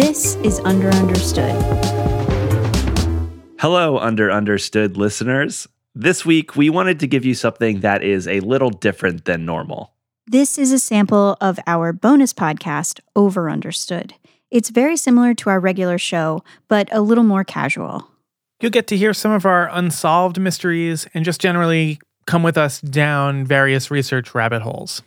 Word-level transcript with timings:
This 0.00 0.36
is 0.36 0.60
Under 0.60 0.88
Understood. 0.88 1.54
Hello, 3.58 3.98
Under 3.98 4.32
Understood 4.32 4.96
listeners. 4.96 5.68
This 5.94 6.24
week, 6.24 6.56
we 6.56 6.70
wanted 6.70 7.00
to 7.00 7.06
give 7.06 7.26
you 7.26 7.34
something 7.34 7.80
that 7.80 8.02
is 8.02 8.26
a 8.26 8.40
little 8.40 8.70
different 8.70 9.26
than 9.26 9.44
normal. 9.44 9.92
This 10.26 10.56
is 10.56 10.72
a 10.72 10.78
sample 10.78 11.36
of 11.42 11.58
our 11.66 11.92
bonus 11.92 12.32
podcast, 12.32 13.00
Over 13.14 13.50
Understood. 13.50 14.14
It's 14.50 14.70
very 14.70 14.96
similar 14.96 15.34
to 15.34 15.50
our 15.50 15.60
regular 15.60 15.98
show, 15.98 16.42
but 16.66 16.88
a 16.92 17.02
little 17.02 17.22
more 17.22 17.44
casual. 17.44 18.08
You'll 18.62 18.70
get 18.70 18.86
to 18.86 18.96
hear 18.96 19.12
some 19.12 19.32
of 19.32 19.44
our 19.44 19.68
unsolved 19.70 20.40
mysteries 20.40 21.06
and 21.12 21.26
just 21.26 21.42
generally 21.42 22.00
come 22.24 22.42
with 22.42 22.56
us 22.56 22.80
down 22.80 23.44
various 23.44 23.90
research 23.90 24.34
rabbit 24.34 24.62
holes. 24.62 25.02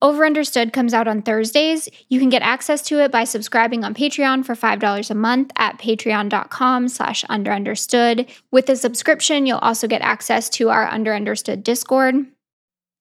Over 0.00 0.24
Understood 0.24 0.72
comes 0.72 0.94
out 0.94 1.08
on 1.08 1.22
Thursdays. 1.22 1.88
You 2.08 2.20
can 2.20 2.28
get 2.28 2.42
access 2.42 2.82
to 2.82 3.02
it 3.02 3.10
by 3.10 3.24
subscribing 3.24 3.82
on 3.82 3.94
Patreon 3.94 4.46
for 4.46 4.54
$5 4.54 5.10
a 5.10 5.14
month 5.14 5.50
at 5.56 5.76
patreon.com 5.78 6.86
slash 6.86 7.24
underunderstood. 7.24 8.28
With 8.52 8.68
a 8.68 8.76
subscription, 8.76 9.44
you'll 9.44 9.58
also 9.58 9.88
get 9.88 10.00
access 10.00 10.48
to 10.50 10.70
our 10.70 10.86
Underunderstood 10.86 11.64
Discord. 11.64 12.14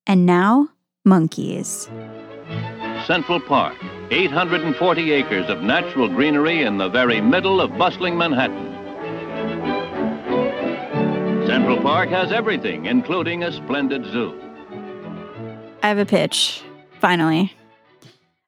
And 0.08 0.26
now, 0.26 0.70
monkeys. 1.06 1.88
Central 3.06 3.40
Park, 3.42 3.76
840 4.10 5.12
acres 5.12 5.50
of 5.50 5.62
natural 5.62 6.10
greenery 6.10 6.64
in 6.64 6.80
the 6.80 6.90
very 6.90 7.22
middle 7.22 7.62
of 7.62 7.78
bustling 7.78 8.18
Manhattan. 8.18 8.74
Central 11.46 11.80
Park 11.80 12.10
has 12.10 12.32
everything, 12.32 12.88
including 12.88 13.44
a 13.44 13.52
splendid 13.52 14.04
zoo. 14.06 14.34
I 15.84 15.90
have 15.90 16.00
a 16.00 16.06
pitch, 16.06 16.64
finally. 17.00 17.54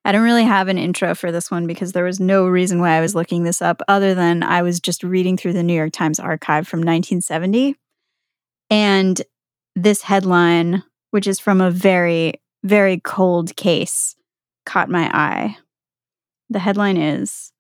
I 0.05 0.11
don't 0.11 0.23
really 0.23 0.43
have 0.43 0.67
an 0.69 0.77
intro 0.77 1.13
for 1.13 1.31
this 1.31 1.51
one 1.51 1.67
because 1.67 1.91
there 1.91 2.03
was 2.03 2.19
no 2.19 2.47
reason 2.47 2.79
why 2.79 2.91
I 2.91 3.01
was 3.01 3.15
looking 3.15 3.43
this 3.43 3.61
up 3.61 3.81
other 3.87 4.15
than 4.15 4.43
I 4.43 4.61
was 4.61 4.79
just 4.79 5.03
reading 5.03 5.37
through 5.37 5.53
the 5.53 5.63
New 5.63 5.73
York 5.73 5.91
Times 5.91 6.19
archive 6.19 6.67
from 6.67 6.79
1970. 6.79 7.75
And 8.69 9.21
this 9.75 10.01
headline, 10.03 10.83
which 11.11 11.27
is 11.27 11.39
from 11.39 11.61
a 11.61 11.71
very, 11.71 12.33
very 12.63 12.99
cold 12.99 13.55
case, 13.55 14.15
caught 14.65 14.89
my 14.89 15.09
eye. 15.13 15.57
The 16.49 16.59
headline 16.59 16.97
is 16.97 17.51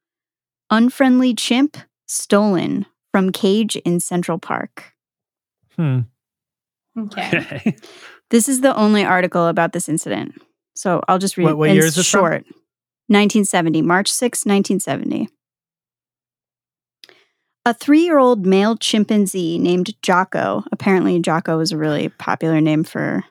Unfriendly 0.71 1.35
Chimp 1.35 1.77
Stolen 2.07 2.85
from 3.11 3.31
Cage 3.31 3.75
in 3.77 3.99
Central 3.99 4.39
Park. 4.39 4.93
Hmm. 5.75 5.99
Okay. 6.97 7.75
This 8.29 8.47
is 8.47 8.61
the 8.61 8.75
only 8.75 9.03
article 9.03 9.47
about 9.47 9.73
this 9.73 9.89
incident. 9.89 10.39
So 10.79 11.01
I'll 11.09 11.19
just 11.19 11.35
read 11.35 11.43
What- 11.43 11.57
what 11.57 11.71
year 11.71 11.83
is 11.83 11.95
this 11.95 12.09
from? 12.09 12.19
short. 12.21 12.45
1970, 13.07 13.81
March 13.81 14.09
6, 14.09 14.45
1970. 14.45 15.27
A 17.65 17.73
three 17.73 18.03
year 18.03 18.17
old 18.17 18.45
male 18.45 18.77
chimpanzee 18.77 19.59
named 19.59 19.93
Jocko, 20.01 20.63
apparently 20.71 21.19
Jocko 21.19 21.59
is 21.59 21.73
a 21.73 21.77
really 21.77 22.07
popular 22.07 22.61
name 22.61 22.85
for 22.85 23.25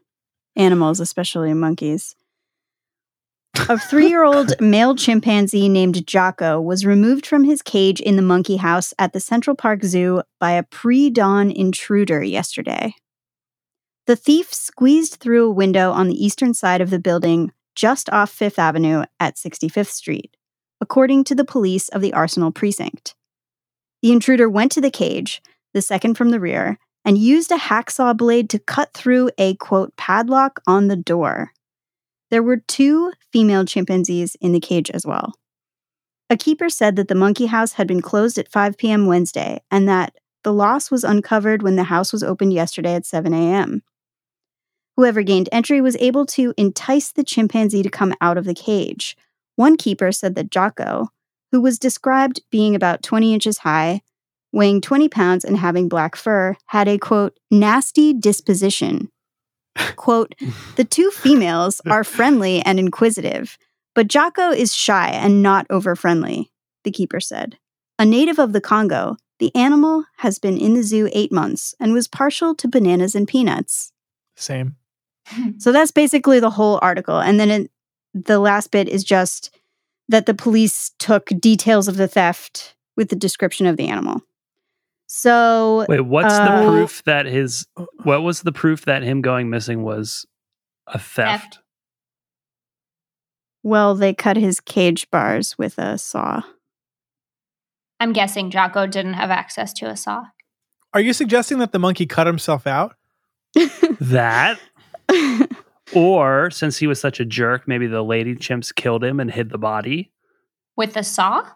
animals, 0.57 1.01
especially 1.01 1.55
monkeys. 1.55 2.15
A 3.71 3.79
three 3.89 4.09
year 4.09 4.25
old 4.25 4.61
male 4.61 4.95
chimpanzee 4.95 5.71
named 5.71 6.07
Jocko 6.07 6.61
was 6.61 6.85
removed 6.85 7.25
from 7.25 7.45
his 7.45 7.63
cage 7.63 7.99
in 7.99 8.17
the 8.17 8.23
monkey 8.23 8.59
house 8.59 8.93
at 8.99 9.15
the 9.15 9.21
Central 9.21 9.57
Park 9.57 9.85
Zoo 9.85 10.21
by 10.39 10.53
a 10.53 10.65
pre 10.65 11.09
dawn 11.09 11.51
intruder 11.51 12.23
yesterday. 12.23 12.95
The 14.09 14.17
thief 14.17 14.55
squeezed 14.55 15.17
through 15.17 15.47
a 15.47 15.53
window 15.53 15.93
on 15.93 16.09
the 16.09 16.25
eastern 16.25 16.55
side 16.55 16.81
of 16.81 16.89
the 16.89 16.99
building 16.99 17.53
just 17.75 18.09
off 18.09 18.31
Fifth 18.31 18.59
Avenue 18.59 19.05
at 19.21 19.37
65th 19.37 19.91
Street, 19.91 20.35
according 20.81 21.25
to 21.25 21.35
the 21.35 21.45
police 21.45 21.91
of 21.91 22.01
the 22.01 22.15
Arsenal 22.15 22.51
precinct. 22.51 23.15
The 24.01 24.11
intruder 24.11 24.49
went 24.49 24.73
to 24.73 24.81
the 24.81 24.91
cage, 24.91 25.43
the 25.75 25.83
second 25.83 26.15
from 26.15 26.31
the 26.31 26.41
rear, 26.41 26.79
and 27.05 27.19
used 27.19 27.53
a 27.53 27.59
hacksaw 27.59 28.17
blade 28.17 28.49
to 28.49 28.59
cut 28.59 28.95
through 28.95 29.31
a 29.37 29.57
quote 29.57 29.95
padlock 29.99 30.61
on 30.67 30.89
the 30.89 30.97
door. 30.97 31.53
There 32.31 32.43
were 32.43 32.63
two 32.67 33.13
female 33.31 33.67
chimpanzees 33.67 34.37
in 34.41 34.53
the 34.53 34.61
cage 34.61 34.91
as 34.91 35.05
well. 35.05 35.35
A 36.31 36.37
keeper 36.39 36.71
said 36.71 36.97
that 36.97 37.09
the 37.09 37.15
monkey 37.15 37.45
house 37.45 37.75
had 37.75 37.87
been 37.87 38.01
closed 38.01 38.39
at 38.39 38.51
5 38.51 38.79
p.m. 38.79 39.05
Wednesday 39.05 39.61
and 39.71 39.87
that 39.87 40.15
the 40.45 40.53
loss 40.55 40.91
was 40.91 41.05
uncovered 41.05 41.63
when 41.63 41.77
the 41.77 41.85
house 41.85 42.11
was 42.11 42.23
opened 42.23 42.55
yesterday 42.55 42.95
at 42.95 43.05
7 43.05 43.35
a.m. 43.35 43.83
Whoever 44.99 45.23
gained 45.23 45.49
entry 45.53 45.81
was 45.81 45.97
able 46.01 46.27
to 46.27 46.53
entice 46.57 47.13
the 47.13 47.23
chimpanzee 47.23 47.85
to 47.85 47.89
come 47.89 48.15
out 48.21 48.37
of 48.37 48.45
the 48.45 48.53
cage. 48.53 49.17
One 49.55 49.77
keeper 49.77 50.11
said 50.11 50.35
that 50.35 50.51
Jocko, 50.51 51.11
who 51.53 51.61
was 51.61 51.79
described 51.79 52.43
being 52.51 52.75
about 52.75 53.05
20 53.05 53.33
inches 53.33 53.59
high, 53.59 54.01
weighing 54.51 54.81
20 54.81 55.09
pounds, 55.09 55.45
and 55.45 55.57
having 55.57 55.89
black 55.89 56.17
fur, 56.17 56.57
had 56.67 56.89
a 56.89 56.99
quote, 56.99 57.39
nasty 57.49 58.13
disposition. 58.13 59.09
quote, 59.95 60.35
the 60.75 60.83
two 60.83 61.13
females 61.13 61.81
are 61.89 62.03
friendly 62.03 62.61
and 62.63 62.81
inquisitive, 62.81 63.57
but 63.95 64.09
Jocko 64.09 64.51
is 64.51 64.75
shy 64.75 65.11
and 65.11 65.45
not 65.45 65.65
over 65.71 65.95
friendly, 65.95 66.51
the 66.83 66.91
keeper 66.91 67.21
said. 67.21 67.57
A 68.01 68.05
native 68.05 68.41
of 68.41 68.53
the 68.53 68.61
Congo, 68.61 69.17
the 69.39 69.55
animal 69.55 70.07
has 70.17 70.41
been 70.41 70.59
in 70.59 70.75
the 70.75 70.83
zoo 70.83 71.09
eight 71.13 71.31
months 71.31 71.73
and 71.79 71.93
was 71.93 72.09
partial 72.09 72.53
to 72.57 72.67
bananas 72.67 73.15
and 73.15 73.29
peanuts. 73.29 73.93
Same. 74.35 74.75
So 75.59 75.73
that's 75.73 75.91
basically 75.91 76.41
the 76.41 76.51
whole 76.51 76.79
article. 76.83 77.19
And 77.19 77.39
then 77.39 77.51
it, 77.51 77.71
the 78.15 78.39
last 78.39 78.71
bit 78.71 78.89
is 78.89 79.05
just 79.05 79.57
that 80.09 80.27
the 80.27 80.35
police 80.35 80.93
took 80.99 81.27
details 81.39 81.89
of 81.89 81.97
the 81.97 82.09
theft 82.09 82.75
with 82.97 83.09
the 83.11 83.17
description 83.17 83.67
of 83.67 83.77
the 83.77 83.89
animal. 83.89 84.23
So 85.07 85.87
Wait, 85.89 86.01
what's 86.01 86.35
Uh, 86.35 86.63
the 86.63 86.71
proof 86.71 87.03
that 87.05 87.27
his 87.27 87.67
what 88.03 88.23
was 88.23 88.43
the 88.43 88.53
proof 88.53 88.85
that 88.85 89.03
him 89.03 89.23
going 89.23 89.49
missing 89.51 89.83
was 89.83 90.27
a 90.87 90.99
theft? 90.99 91.43
Theft. 91.43 91.59
Well, 93.63 93.95
they 93.95 94.15
cut 94.15 94.37
his 94.37 94.61
cage 94.61 95.11
bars 95.11 95.57
with 95.59 95.79
a 95.79 95.99
saw. 95.99 96.43
I'm 98.01 98.13
guessing 98.13 98.51
Jocko 98.51 98.87
didn't 98.87 99.15
have 99.15 99.31
access 99.31 99.73
to 99.75 99.87
a 99.87 99.97
saw. 99.97 100.27
Are 100.95 101.01
you 101.01 101.13
suggesting 101.13 101.59
that 101.59 101.73
the 101.73 101.79
monkey 101.79 102.07
cut 102.07 102.27
himself 102.27 102.67
out? 102.67 102.95
That 104.01 104.61
or 105.95 106.51
since 106.51 106.79
he 106.79 106.87
was 106.87 107.01
such 107.01 107.21
a 107.21 107.25
jerk, 107.25 107.67
maybe 107.67 107.87
the 107.87 108.03
lady 108.03 108.35
chimps 108.35 108.75
killed 108.75 109.05
him 109.05 109.21
and 109.21 109.31
hid 109.31 109.51
the 109.51 109.59
body. 109.59 110.13
With 110.77 110.97
a 110.97 111.03
saw? 111.03 111.47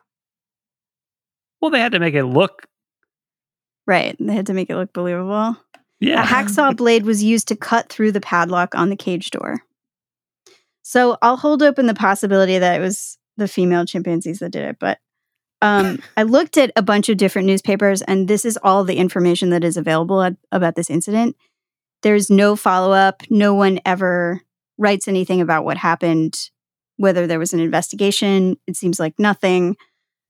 Well, 1.61 1.71
they 1.71 1.81
had 1.81 1.93
to 1.93 2.01
make 2.01 2.15
it 2.15 2.25
look 2.25 2.67
right. 3.87 4.17
They 4.19 4.35
had 4.35 4.47
to 4.47 4.55
make 4.55 4.71
it 4.71 4.77
look 4.77 4.93
believable. 4.93 5.57
yeah. 6.01 6.23
A 6.23 6.27
hacksaw 6.27 6.77
blade 6.77 7.05
was 7.05 7.23
used 7.23 7.49
to 7.49 7.57
cut 7.57 7.89
through 7.89 8.13
the 8.13 8.21
padlock 8.21 8.75
on 8.75 8.91
the 8.91 8.97
cage 8.97 9.31
door. 9.31 9.63
So 10.83 11.17
I'll 11.23 11.37
hold 11.37 11.63
open 11.63 11.87
the 11.87 11.95
possibility 11.95 12.59
that 12.59 12.81
it 12.81 12.83
was 12.83 13.19
the 13.37 13.49
female 13.49 13.87
chimpanzees 13.87 14.41
that 14.41 14.51
did 14.51 14.65
it, 14.65 14.77
but 14.79 14.99
um, 15.63 16.01
I 16.17 16.25
looked 16.25 16.59
at 16.59 16.73
a 16.77 16.83
bunch 16.83 17.09
of 17.09 17.17
different 17.17 17.47
newspapers, 17.47 18.03
and 18.03 18.29
this 18.29 18.45
is 18.45 18.59
all 18.63 18.85
the 18.85 18.97
information 18.97 19.51
that 19.51 19.65
is 19.65 19.77
available 19.77 20.21
at, 20.23 20.37
about 20.51 20.75
this 20.75 20.91
incident. 20.91 21.37
There's 22.03 22.31
no 22.31 22.57
follow 22.57 22.93
up. 22.93 23.23
No 23.31 23.55
one 23.55 23.81
ever 23.85 24.41
writes 24.79 25.09
anything 25.09 25.41
about 25.41 25.65
what 25.65 25.77
happened, 25.77 26.51
whether 26.97 27.27
there 27.27 27.39
was 27.39 27.53
an 27.53 27.61
investigation. 27.61 28.57
It 28.67 28.77
seems 28.77 28.99
like 28.99 29.19
nothing. 29.19 29.77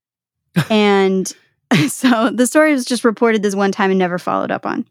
and 0.70 1.32
so 1.88 2.30
the 2.30 2.46
story 2.46 2.72
was 2.72 2.84
just 2.84 3.04
reported 3.04 3.42
this 3.42 3.54
one 3.54 3.72
time 3.72 3.90
and 3.90 3.98
never 3.98 4.18
followed 4.18 4.50
up 4.50 4.66
on, 4.66 4.86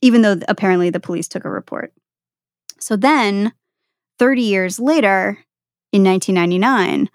even 0.00 0.22
though 0.22 0.40
apparently 0.48 0.90
the 0.90 1.00
police 1.00 1.28
took 1.28 1.44
a 1.44 1.50
report. 1.50 1.92
So 2.80 2.96
then, 2.96 3.52
30 4.18 4.42
years 4.42 4.78
later, 4.78 5.38
in 5.92 6.04
1999, 6.04 7.08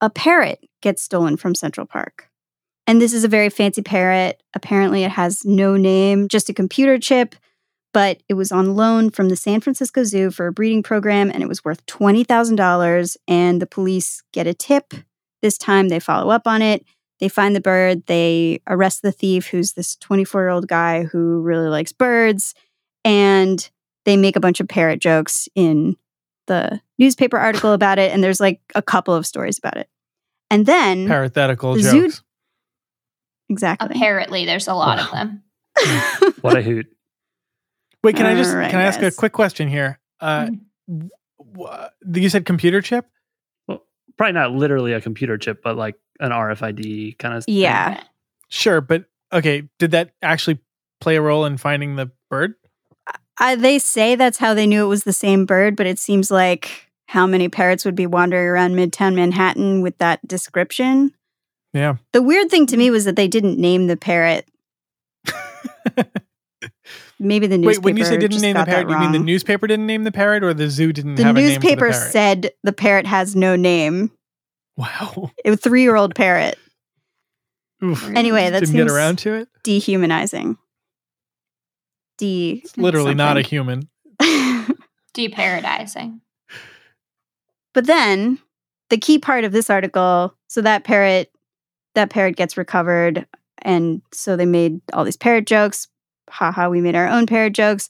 a 0.00 0.10
parrot 0.10 0.60
gets 0.80 1.02
stolen 1.02 1.36
from 1.36 1.54
Central 1.54 1.86
Park. 1.86 2.28
And 2.86 3.00
this 3.00 3.12
is 3.12 3.24
a 3.24 3.28
very 3.28 3.50
fancy 3.50 3.82
parrot. 3.82 4.42
Apparently, 4.54 5.04
it 5.04 5.10
has 5.10 5.44
no 5.44 5.76
name, 5.76 6.28
just 6.28 6.48
a 6.48 6.54
computer 6.54 6.98
chip, 6.98 7.34
but 7.92 8.22
it 8.28 8.34
was 8.34 8.52
on 8.52 8.74
loan 8.76 9.10
from 9.10 9.28
the 9.28 9.36
San 9.36 9.60
Francisco 9.60 10.04
Zoo 10.04 10.30
for 10.30 10.46
a 10.46 10.52
breeding 10.52 10.82
program 10.82 11.30
and 11.30 11.42
it 11.42 11.48
was 11.48 11.64
worth 11.64 11.84
$20,000. 11.86 13.16
And 13.26 13.60
the 13.60 13.66
police 13.66 14.22
get 14.32 14.46
a 14.46 14.54
tip. 14.54 14.94
This 15.42 15.58
time 15.58 15.88
they 15.88 16.00
follow 16.00 16.30
up 16.30 16.46
on 16.46 16.62
it. 16.62 16.84
They 17.18 17.28
find 17.28 17.54
the 17.56 17.60
bird. 17.60 18.06
They 18.06 18.60
arrest 18.66 19.02
the 19.02 19.12
thief, 19.12 19.48
who's 19.48 19.72
this 19.72 19.96
24 19.96 20.40
year 20.42 20.48
old 20.50 20.68
guy 20.68 21.04
who 21.04 21.40
really 21.40 21.68
likes 21.68 21.92
birds. 21.92 22.54
And 23.04 23.68
they 24.04 24.16
make 24.16 24.36
a 24.36 24.40
bunch 24.40 24.60
of 24.60 24.68
parrot 24.68 25.00
jokes 25.00 25.48
in 25.54 25.96
the 26.46 26.80
newspaper 26.98 27.38
article 27.38 27.72
about 27.72 27.98
it. 27.98 28.12
And 28.12 28.22
there's 28.24 28.40
like 28.40 28.60
a 28.74 28.82
couple 28.82 29.14
of 29.14 29.26
stories 29.26 29.58
about 29.58 29.76
it. 29.76 29.88
And 30.50 30.66
then, 30.66 31.06
Parenthetical 31.06 31.74
The 31.74 31.82
zoo- 31.82 32.02
jokes. 32.08 32.22
exactly. 33.48 33.88
Apparently, 33.90 34.44
there's 34.46 34.66
a 34.68 34.74
lot 34.74 34.98
of 34.98 35.10
them. 35.10 35.42
what 36.40 36.56
a 36.56 36.62
hoot. 36.62 36.86
Wait, 38.02 38.16
can 38.16 38.26
I 38.26 38.34
just 38.34 38.50
All 38.50 38.56
right, 38.56 38.70
can 38.70 38.80
I 38.80 38.84
ask 38.84 39.02
a 39.02 39.10
quick 39.10 39.32
question 39.32 39.68
here? 39.68 39.98
Uh, 40.20 40.50
w- 40.88 41.10
w- 41.54 41.88
you 42.14 42.28
said 42.28 42.46
computer 42.46 42.80
chip. 42.80 43.06
Well, 43.68 43.84
probably 44.16 44.32
not 44.32 44.52
literally 44.52 44.92
a 44.92 45.00
computer 45.00 45.36
chip, 45.36 45.62
but 45.62 45.76
like 45.76 45.96
an 46.18 46.30
RFID 46.30 47.18
kind 47.18 47.34
of. 47.34 47.44
Yeah. 47.46 48.02
Sure, 48.48 48.80
but 48.80 49.04
okay, 49.32 49.68
did 49.78 49.90
that 49.90 50.12
actually 50.22 50.58
play 51.00 51.16
a 51.16 51.22
role 51.22 51.44
in 51.44 51.56
finding 51.56 51.96
the 51.96 52.10
bird? 52.30 52.54
I, 53.38 53.54
they 53.54 53.78
say 53.78 54.16
that's 54.16 54.38
how 54.38 54.54
they 54.54 54.66
knew 54.66 54.84
it 54.84 54.88
was 54.88 55.04
the 55.04 55.12
same 55.12 55.46
bird, 55.46 55.76
but 55.76 55.86
it 55.86 55.98
seems 55.98 56.30
like 56.30 56.90
how 57.06 57.26
many 57.26 57.48
parrots 57.48 57.84
would 57.84 57.94
be 57.94 58.06
wandering 58.06 58.46
around 58.46 58.72
Midtown 58.72 59.14
Manhattan 59.14 59.82
with 59.82 59.98
that 59.98 60.26
description. 60.28 61.12
Yeah. 61.72 61.96
The 62.12 62.22
weird 62.22 62.50
thing 62.50 62.66
to 62.66 62.76
me 62.76 62.90
was 62.90 63.04
that 63.04 63.16
they 63.16 63.28
didn't 63.28 63.58
name 63.58 63.86
the 63.86 63.96
parrot. 63.96 64.46
Maybe 67.22 67.46
the 67.46 67.58
newspaper. 67.58 67.80
Wait, 67.80 67.84
when 67.84 67.96
you 67.98 68.04
say 68.06 68.16
didn't 68.16 68.40
name 68.40 68.56
the 68.56 68.64
parrot, 68.64 68.88
you 68.88 68.98
mean 68.98 69.12
the 69.12 69.18
wrong. 69.18 69.26
newspaper 69.26 69.66
didn't 69.66 69.86
name 69.86 70.04
the 70.04 70.10
parrot 70.12 70.42
or 70.42 70.54
the 70.54 70.70
zoo 70.70 70.90
didn't 70.92 71.16
The 71.16 71.24
have 71.24 71.36
a 71.36 71.38
name 71.40 71.48
newspaper 71.48 71.92
for 71.92 71.92
the 71.92 71.98
parrot? 71.98 72.12
said 72.12 72.50
the 72.62 72.72
parrot 72.72 73.06
has 73.06 73.36
no 73.36 73.56
name. 73.56 74.10
Wow. 74.78 75.30
A 75.44 75.54
three-year-old 75.56 76.14
parrot. 76.14 76.58
Oof. 77.84 78.08
Anyway, 78.16 78.44
that 78.48 78.60
didn't 78.60 78.68
seems 78.74 78.84
get 78.84 78.90
around 78.90 79.18
to 79.18 79.34
it. 79.34 79.48
dehumanizing. 79.62 80.56
De. 82.16 82.62
It's 82.64 82.76
literally 82.78 83.14
not 83.14 83.36
a 83.36 83.42
human. 83.42 83.88
Deparadizing. 85.14 86.20
But 87.74 87.86
then 87.86 88.38
the 88.88 88.98
key 88.98 89.18
part 89.18 89.44
of 89.44 89.52
this 89.52 89.68
article, 89.70 90.34
so 90.48 90.60
that 90.62 90.84
parrot, 90.84 91.30
that 91.94 92.10
parrot 92.10 92.36
gets 92.36 92.56
recovered, 92.56 93.26
and 93.62 94.02
so 94.12 94.36
they 94.36 94.46
made 94.46 94.80
all 94.92 95.04
these 95.04 95.16
parrot 95.16 95.46
jokes. 95.46 95.88
Haha, 96.30 96.68
we 96.68 96.80
made 96.80 96.94
our 96.96 97.08
own 97.08 97.26
parrot 97.26 97.52
jokes, 97.54 97.88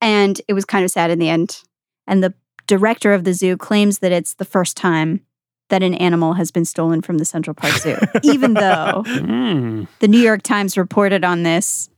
and 0.00 0.40
it 0.48 0.52
was 0.52 0.64
kind 0.64 0.84
of 0.84 0.90
sad 0.90 1.10
in 1.10 1.18
the 1.18 1.28
end. 1.28 1.62
And 2.06 2.22
the 2.22 2.34
director 2.66 3.12
of 3.14 3.24
the 3.24 3.32
zoo 3.32 3.56
claims 3.56 3.98
that 4.00 4.12
it's 4.12 4.34
the 4.34 4.44
first 4.44 4.76
time 4.76 5.20
that 5.68 5.82
an 5.82 5.94
animal 5.94 6.34
has 6.34 6.50
been 6.50 6.64
stolen 6.64 7.02
from 7.02 7.18
the 7.18 7.24
Central 7.24 7.54
Park 7.54 7.74
Zoo, 7.74 7.96
even 8.22 8.54
though 8.54 9.02
Mm. 9.06 9.88
the 10.00 10.08
New 10.08 10.20
York 10.20 10.42
Times 10.42 10.76
reported 10.78 11.24
on 11.24 11.42
this 11.42 11.90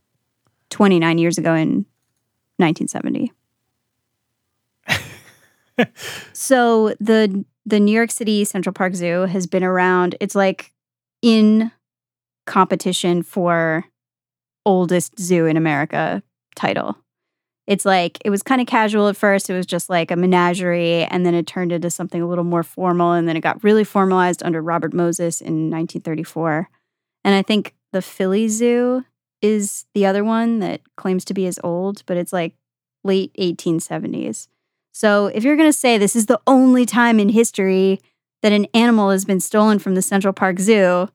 29 0.71 1.17
years 1.17 1.37
ago 1.37 1.53
in 1.53 1.85
1970. 2.57 3.31
so 6.33 6.95
the 6.99 7.45
the 7.65 7.79
New 7.79 7.91
York 7.91 8.11
City 8.11 8.43
Central 8.43 8.73
Park 8.73 8.95
Zoo 8.95 9.21
has 9.21 9.45
been 9.47 9.63
around. 9.63 10.15
It's 10.19 10.35
like 10.35 10.73
in 11.21 11.71
competition 12.45 13.21
for 13.21 13.85
oldest 14.69 15.19
zoo 15.19 15.47
in 15.47 15.57
America 15.57 16.21
title. 16.55 16.95
It's 17.65 17.85
like 17.85 18.19
it 18.23 18.29
was 18.29 18.43
kind 18.43 18.61
of 18.61 18.67
casual 18.67 19.07
at 19.07 19.17
first. 19.17 19.49
It 19.49 19.55
was 19.55 19.65
just 19.65 19.89
like 19.89 20.11
a 20.11 20.15
menagerie, 20.15 21.05
and 21.05 21.25
then 21.25 21.33
it 21.33 21.47
turned 21.47 21.71
into 21.71 21.89
something 21.89 22.21
a 22.21 22.27
little 22.27 22.43
more 22.43 22.61
formal, 22.61 23.13
and 23.13 23.27
then 23.27 23.35
it 23.35 23.41
got 23.41 23.63
really 23.63 23.83
formalized 23.83 24.43
under 24.43 24.61
Robert 24.61 24.93
Moses 24.93 25.41
in 25.41 25.71
1934. 25.71 26.69
And 27.23 27.33
I 27.33 27.41
think 27.41 27.73
the 27.91 28.01
Philly 28.03 28.47
Zoo 28.47 29.05
is 29.41 29.85
the 29.95 30.05
other 30.05 30.23
one 30.23 30.59
that 30.59 30.81
claims 30.97 31.25
to 31.25 31.33
be 31.33 31.47
as 31.47 31.59
old, 31.63 32.03
but 32.05 32.15
it's 32.15 32.33
like 32.33 32.53
late 33.03 33.33
1870s. 33.39 34.47
So 34.91 35.27
if 35.27 35.43
you're 35.43 35.55
going 35.55 35.69
to 35.69 35.73
say 35.73 35.97
this 35.97 36.15
is 36.15 36.27
the 36.27 36.41
only 36.45 36.85
time 36.85 37.19
in 37.19 37.29
history 37.29 37.99
that 38.41 38.51
an 38.51 38.65
animal 38.73 39.09
has 39.09 39.25
been 39.25 39.39
stolen 39.39 39.79
from 39.79 39.95
the 39.95 40.01
Central 40.01 40.33
Park 40.33 40.59
Zoo, 40.59 41.09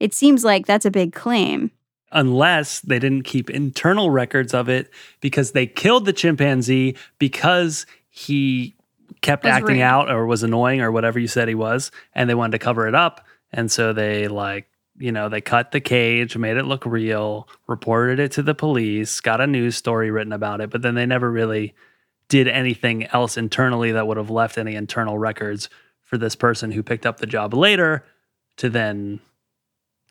it 0.00 0.12
seems 0.14 0.44
like 0.44 0.66
that's 0.66 0.86
a 0.86 0.90
big 0.90 1.12
claim. 1.12 1.70
Unless 2.10 2.80
they 2.80 2.98
didn't 2.98 3.24
keep 3.24 3.50
internal 3.50 4.10
records 4.10 4.54
of 4.54 4.68
it 4.68 4.90
because 5.20 5.52
they 5.52 5.66
killed 5.66 6.06
the 6.06 6.12
chimpanzee 6.12 6.96
because 7.18 7.84
he 8.08 8.74
kept 9.20 9.44
acting 9.44 9.76
rude. 9.76 9.82
out 9.82 10.10
or 10.10 10.26
was 10.26 10.42
annoying 10.42 10.80
or 10.80 10.90
whatever 10.90 11.18
you 11.18 11.28
said 11.28 11.48
he 11.48 11.54
was, 11.54 11.90
and 12.14 12.28
they 12.28 12.34
wanted 12.34 12.52
to 12.52 12.64
cover 12.64 12.86
it 12.88 12.94
up. 12.94 13.26
And 13.52 13.70
so 13.70 13.92
they 13.92 14.28
like, 14.28 14.68
you 14.96 15.12
know, 15.12 15.28
they 15.28 15.40
cut 15.40 15.70
the 15.72 15.80
cage, 15.80 16.36
made 16.36 16.56
it 16.56 16.64
look 16.64 16.84
real, 16.84 17.48
reported 17.66 18.18
it 18.18 18.32
to 18.32 18.42
the 18.42 18.54
police, 18.54 19.20
got 19.20 19.40
a 19.40 19.46
news 19.46 19.76
story 19.76 20.10
written 20.10 20.32
about 20.32 20.60
it, 20.60 20.70
but 20.70 20.82
then 20.82 20.94
they 20.94 21.06
never 21.06 21.30
really 21.30 21.74
did 22.28 22.48
anything 22.48 23.04
else 23.06 23.36
internally 23.36 23.92
that 23.92 24.06
would 24.06 24.16
have 24.16 24.30
left 24.30 24.58
any 24.58 24.74
internal 24.74 25.18
records 25.18 25.68
for 26.02 26.18
this 26.18 26.36
person 26.36 26.72
who 26.72 26.82
picked 26.82 27.06
up 27.06 27.18
the 27.18 27.26
job 27.26 27.54
later 27.54 28.04
to 28.56 28.68
then 28.68 29.20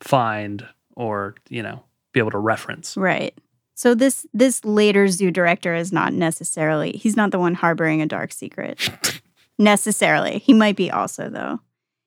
find 0.00 0.66
or, 0.96 1.34
you 1.48 1.62
know, 1.62 1.82
be 2.18 2.20
able 2.20 2.30
to 2.32 2.38
reference. 2.38 2.96
Right. 2.96 3.36
So 3.74 3.94
this 3.94 4.26
this 4.34 4.64
later 4.64 5.06
zoo 5.08 5.30
director 5.30 5.74
is 5.74 5.92
not 5.92 6.12
necessarily 6.12 6.92
he's 6.92 7.16
not 7.16 7.30
the 7.30 7.38
one 7.38 7.54
harboring 7.54 8.02
a 8.02 8.06
dark 8.06 8.32
secret. 8.32 8.90
necessarily. 9.58 10.38
He 10.38 10.54
might 10.54 10.76
be 10.76 10.90
also 10.90 11.28
though. 11.28 11.60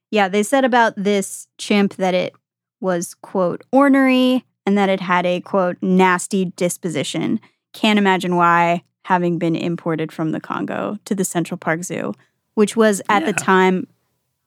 Yeah, 0.09 0.27
they 0.27 0.43
said 0.43 0.65
about 0.65 0.93
this 0.97 1.47
chimp 1.57 1.95
that 1.95 2.13
it 2.13 2.33
was 2.79 3.13
quote 3.13 3.63
ornery 3.71 4.45
and 4.65 4.77
that 4.77 4.89
it 4.89 4.99
had 4.99 5.25
a 5.25 5.41
quote 5.41 5.77
nasty 5.81 6.45
disposition. 6.45 7.39
Can't 7.73 7.99
imagine 7.99 8.35
why 8.35 8.83
having 9.05 9.37
been 9.37 9.55
imported 9.55 10.11
from 10.11 10.31
the 10.31 10.39
Congo 10.39 10.97
to 11.05 11.15
the 11.15 11.25
Central 11.25 11.57
Park 11.57 11.83
Zoo, 11.83 12.13
which 12.53 12.75
was 12.75 13.01
at 13.09 13.25
the 13.25 13.33
time 13.33 13.87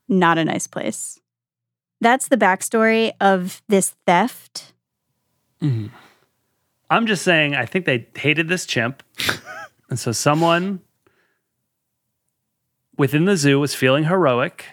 not 0.07 0.37
a 0.37 0.45
nice 0.45 0.67
place. 0.67 1.19
That's 2.01 2.27
the 2.27 2.37
backstory 2.37 3.11
of 3.19 3.61
this 3.67 3.95
theft. 4.05 4.73
Mhm. 5.61 5.89
I'm 6.89 7.07
just 7.07 7.23
saying, 7.23 7.55
I 7.55 7.65
think 7.65 7.85
they 7.85 8.07
hated 8.15 8.47
this 8.47 8.65
chimp. 8.65 9.01
and 9.89 9.97
so 9.99 10.11
someone 10.11 10.81
within 12.97 13.25
the 13.25 13.35
zoo 13.37 13.59
was 13.59 13.73
feeling 13.75 14.05
heroic 14.05 14.65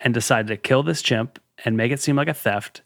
and 0.00 0.14
decided 0.14 0.48
to 0.48 0.56
kill 0.56 0.82
this 0.82 1.02
chimp 1.02 1.38
and 1.64 1.76
make 1.76 1.92
it 1.92 2.00
seem 2.00 2.16
like 2.16 2.28
a 2.28 2.34
theft 2.34 2.82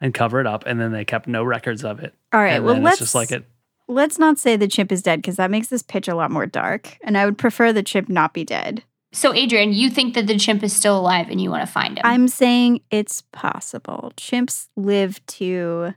and 0.00 0.12
cover 0.12 0.40
it 0.40 0.46
up. 0.46 0.64
And 0.66 0.78
then 0.80 0.92
they 0.92 1.04
kept 1.04 1.26
no 1.26 1.42
records 1.42 1.82
of 1.84 2.00
it. 2.00 2.14
All 2.32 2.40
right, 2.40 2.54
and 2.56 2.64
well 2.64 2.78
let's 2.78 2.98
just 2.98 3.14
like 3.14 3.32
it. 3.32 3.44
let's 3.88 4.18
not 4.18 4.38
say 4.38 4.56
the 4.56 4.68
chimp 4.68 4.92
is 4.92 5.02
dead 5.02 5.22
because 5.22 5.36
that 5.36 5.50
makes 5.50 5.68
this 5.68 5.82
pitch 5.82 6.08
a 6.08 6.14
lot 6.14 6.30
more 6.30 6.46
dark. 6.46 6.98
And 7.02 7.16
I 7.16 7.24
would 7.24 7.38
prefer 7.38 7.72
the 7.72 7.82
chimp 7.82 8.08
not 8.08 8.34
be 8.34 8.44
dead. 8.44 8.84
So, 9.14 9.32
Adrian, 9.32 9.72
you 9.72 9.90
think 9.90 10.14
that 10.14 10.26
the 10.26 10.36
chimp 10.36 10.64
is 10.64 10.72
still 10.74 10.98
alive 10.98 11.28
and 11.30 11.40
you 11.40 11.48
want 11.48 11.62
to 11.64 11.70
find 11.72 11.98
him? 11.98 12.02
I'm 12.04 12.26
saying 12.26 12.80
it's 12.90 13.22
possible. 13.32 14.12
Chimps 14.16 14.66
live 14.76 15.24
to 15.26 15.94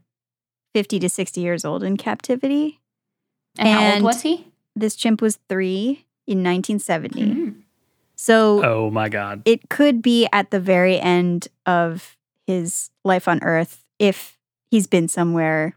50 0.75 0.99
to 0.99 1.09
60 1.09 1.41
years 1.41 1.65
old 1.65 1.83
in 1.83 1.97
captivity. 1.97 2.79
and 3.57 3.67
how 3.67 3.93
old 3.95 4.03
was 4.03 4.21
he? 4.21 4.45
This 4.75 4.95
chimp 4.95 5.19
was 5.19 5.39
three 5.49 6.05
in 6.27 6.43
1970. 6.43 7.21
Mm. 7.23 7.55
So 8.15 8.63
Oh 8.63 8.91
my 8.91 9.09
God. 9.09 9.41
it 9.45 9.67
could 9.69 10.03
be 10.03 10.27
at 10.31 10.51
the 10.51 10.59
very 10.59 10.99
end 10.99 11.47
of 11.65 12.15
his 12.45 12.91
life 13.03 13.27
on 13.27 13.41
Earth 13.41 13.83
if 13.97 14.37
he's 14.69 14.85
been 14.85 15.07
somewhere 15.07 15.75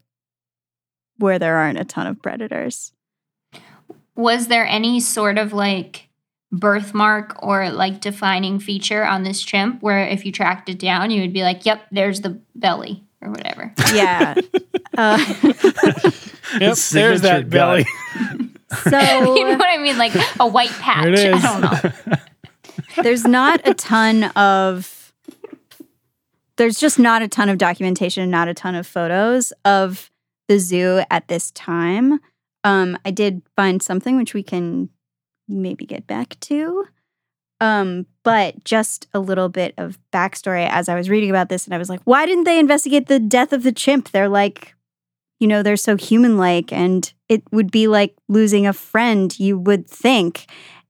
where 1.16 1.38
there 1.38 1.56
aren't 1.56 1.78
a 1.78 1.84
ton 1.84 2.06
of 2.06 2.20
predators. 2.20 2.92
Was 4.14 4.48
there 4.48 4.66
any 4.66 5.00
sort 5.00 5.38
of 5.38 5.54
like 5.54 6.09
birthmark 6.52 7.38
or 7.42 7.70
like 7.70 8.00
defining 8.00 8.58
feature 8.58 9.04
on 9.04 9.22
this 9.22 9.40
chimp 9.42 9.82
where 9.82 10.06
if 10.06 10.24
you 10.26 10.32
tracked 10.32 10.68
it 10.68 10.78
down, 10.78 11.10
you 11.10 11.20
would 11.20 11.32
be 11.32 11.42
like, 11.42 11.64
yep, 11.64 11.82
there's 11.92 12.20
the 12.22 12.40
belly 12.54 13.04
or 13.20 13.30
whatever? 13.30 13.72
Yeah. 13.92 14.34
uh, 14.98 15.18
Yep, 16.58 16.76
there's 16.92 17.20
that 17.22 17.48
belly. 17.48 17.86
so 18.88 18.98
you 19.36 19.44
know 19.44 19.56
what 19.56 19.68
I 19.68 19.78
mean? 19.78 19.98
Like 19.98 20.14
a 20.38 20.46
white 20.46 20.70
patch. 20.70 21.14
There 21.14 21.34
I 21.34 21.40
don't 21.40 21.60
know. 21.60 23.02
there's 23.02 23.24
not 23.24 23.60
a 23.66 23.74
ton 23.74 24.24
of 24.24 25.12
there's 26.56 26.78
just 26.78 26.98
not 26.98 27.22
a 27.22 27.28
ton 27.28 27.48
of 27.48 27.56
documentation 27.56 28.28
not 28.30 28.48
a 28.48 28.54
ton 28.54 28.74
of 28.74 28.86
photos 28.86 29.52
of 29.64 30.10
the 30.48 30.58
zoo 30.58 31.02
at 31.10 31.26
this 31.28 31.50
time 31.52 32.20
um 32.64 32.98
i 33.04 33.10
did 33.10 33.40
find 33.56 33.82
something 33.82 34.16
which 34.18 34.34
we 34.34 34.42
can 34.42 34.90
maybe 35.50 35.84
get 35.84 36.06
back 36.06 36.38
to. 36.40 36.86
Um 37.60 38.06
but 38.22 38.64
just 38.64 39.08
a 39.12 39.20
little 39.20 39.48
bit 39.48 39.74
of 39.78 39.98
backstory 40.12 40.68
as 40.68 40.88
i 40.88 40.94
was 40.94 41.08
reading 41.10 41.30
about 41.30 41.48
this 41.48 41.64
and 41.64 41.74
i 41.74 41.78
was 41.78 41.88
like 41.88 42.00
why 42.04 42.26
didn't 42.26 42.44
they 42.44 42.58
investigate 42.58 43.06
the 43.06 43.18
death 43.18 43.52
of 43.52 43.62
the 43.62 43.72
chimp? 43.72 44.10
They're 44.10 44.28
like 44.28 44.74
you 45.40 45.46
know 45.46 45.62
they're 45.62 45.76
so 45.76 45.96
human 45.96 46.36
like 46.36 46.72
and 46.72 47.12
it 47.28 47.42
would 47.52 47.70
be 47.70 47.86
like 47.86 48.14
losing 48.28 48.66
a 48.66 48.72
friend 48.72 49.38
you 49.38 49.58
would 49.58 49.88
think. 49.88 50.46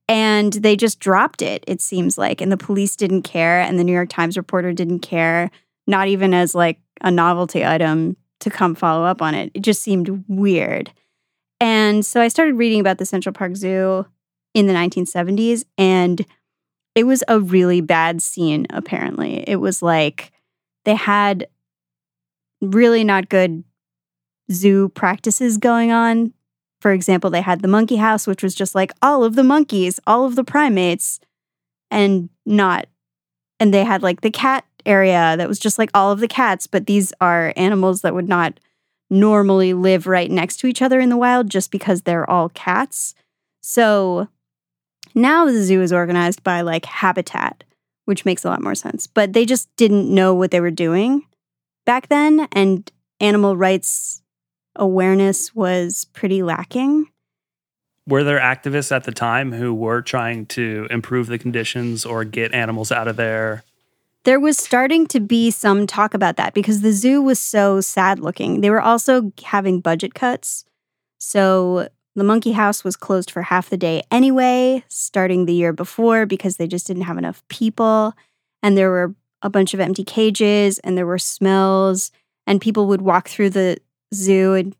And 0.09 0.55
they 0.55 0.75
just 0.75 0.99
dropped 0.99 1.41
it 1.41 1.65
it 1.69 1.81
seems 1.81 2.19
like 2.19 2.41
and 2.41 2.51
the 2.51 2.57
police 2.57 2.97
didn't 2.97 3.23
care 3.23 3.61
and 3.61 3.79
the 3.79 3.85
new 3.85 3.93
york 3.93 4.09
times 4.09 4.37
reporter 4.37 4.73
didn't 4.73 5.01
care 5.01 5.51
not 5.87 6.09
even 6.09 6.33
as 6.35 6.55
like 6.55 6.79
a 7.01 7.11
novelty 7.11 7.65
item 7.65 8.17
to 8.41 8.51
come 8.51 8.75
follow 8.75 9.05
up 9.05 9.23
on 9.23 9.35
it. 9.35 9.51
It 9.55 9.63
just 9.63 9.83
seemed 9.83 10.25
weird. 10.29 10.93
And 11.61 12.05
so 12.07 12.21
i 12.23 12.29
started 12.29 12.55
reading 12.55 12.81
about 12.81 12.99
the 12.99 13.05
central 13.05 13.33
park 13.35 13.55
zoo 13.55 14.07
in 14.55 14.67
the 14.67 14.73
1970s 14.73 15.65
and 15.79 16.25
it 16.95 17.05
was 17.05 17.23
a 17.29 17.41
really 17.41 17.81
bad 17.81 18.21
scene 18.21 18.67
apparently 18.71 19.45
it 19.49 19.57
was 19.57 19.83
like 19.83 20.33
they 20.85 20.95
had 20.95 21.47
really 22.61 23.05
not 23.05 23.29
good 23.29 23.63
zoo 24.51 24.89
practices 24.89 25.57
going 25.57 25.93
on 25.93 26.33
for 26.81 26.93
example, 26.93 27.31
they 27.31 27.43
had 27.43 27.61
the 27.61 27.69
monkey 27.69 27.97
house, 27.97 28.27
which 28.27 28.43
was 28.43 28.55
just 28.55 28.75
like 28.75 28.93
all 29.03 29.23
of 29.23 29.35
the 29.35 29.45
monkeys, 29.45 30.01
all 30.07 30.25
of 30.25 30.35
the 30.35 30.45
primates, 30.45 31.21
and 31.91 32.31
not 32.47 32.87
and 33.59 33.75
they 33.75 33.85
had 33.85 34.03
like 34.03 34.23
the 34.23 34.31
cat 34.31 34.65
area 34.87 35.35
that 35.37 35.49
was 35.49 35.59
just 35.59 35.79
like 35.79 35.91
all 35.93 36.11
of 36.11 36.21
the 36.21 36.29
cats, 36.29 36.67
but 36.67 36.87
these 36.87 37.13
are 37.21 37.53
animals 37.57 38.01
that 38.01 38.15
would 38.15 38.29
not 38.29 38.59
normally 39.11 39.75
live 39.75 40.07
right 40.07 40.31
next 40.31 40.59
to 40.61 40.67
each 40.67 40.81
other 40.81 40.99
in 40.99 41.11
the 41.11 41.17
wild 41.17 41.51
just 41.51 41.71
because 41.71 42.03
they're 42.03 42.29
all 42.31 42.49
cats. 42.51 43.15
So 43.61 44.29
now 45.15 45.47
the 45.47 45.63
zoo 45.63 45.83
is 45.83 45.93
organized 45.93 46.43
by 46.43 46.61
like 46.61 46.85
habitat, 46.85 47.65
which 48.05 48.25
makes 48.25 48.45
a 48.45 48.49
lot 48.49 48.63
more 48.63 48.75
sense. 48.75 49.07
But 49.07 49.33
they 49.33 49.45
just 49.45 49.75
didn't 49.77 50.13
know 50.13 50.35
what 50.35 50.51
they 50.51 50.61
were 50.61 50.71
doing 50.71 51.25
back 51.85 52.09
then, 52.09 52.49
and 52.53 52.91
animal 53.21 53.57
rights 53.57 54.23
awareness 54.77 55.55
was 55.55 56.07
pretty 56.13 56.43
lacking. 56.43 57.07
Were 58.07 58.25
there 58.25 58.41
activists 58.41 58.93
at 58.93 59.05
the 59.05 59.13
time 59.13 59.53
who 59.53 59.75
were 59.75 60.03
trying 60.03 60.47
to 60.47 60.87
improve 60.91 61.27
the 61.27 61.39
conditions 61.39 62.05
or 62.05 62.25
get 62.25 62.55
animals 62.55 62.91
out 62.91 63.09
of 63.09 63.17
there? 63.17 63.63
There 64.25 64.41
was 64.41 64.59
starting 64.59 65.07
to 65.09 65.21
be 65.21 65.51
some 65.51 65.87
talk 65.87 66.13
about 66.13 66.37
that 66.37 66.53
because 66.53 66.81
the 66.83 66.93
zoo 66.93 67.23
was 67.23 67.39
so 67.39 67.81
sad 67.81 68.19
looking. 68.19 68.61
They 68.61 68.71
were 68.71 68.81
also 68.81 69.33
having 69.43 69.81
budget 69.81 70.15
cuts. 70.15 70.65
So 71.19 71.89
the 72.17 72.25
monkey 72.25 72.53
house 72.53 72.83
was 72.83 72.97
closed 72.97 73.31
for 73.31 73.43
half 73.43 73.71
the 73.71 73.77
day 73.77 74.03
anyway, 74.11 74.85
starting 74.89 75.47
the 75.47 75.55
year 75.55 75.73
before 75.73 76.27
because 76.27 76.57
they 76.57 76.67
just 76.67 76.87
didn't 76.87 77.05
have 77.05 77.19
enough 77.19 77.47
people. 77.49 78.15
And 78.63 78.77
there 78.77 78.91
were 78.91 79.15
a 79.43 79.51
bunch 79.51 79.75
of 79.75 79.81
empty 79.81 80.05
cages 80.05 80.79
and 80.81 80.99
there 80.99 81.07
were 81.07 81.19
smells. 81.19 82.11
And 82.47 82.61
people 82.61 82.87
would 82.87 83.03
walk 83.03 83.29
through 83.29 83.51
the 83.51 83.79
zoo 84.13 84.55
and 84.55 84.75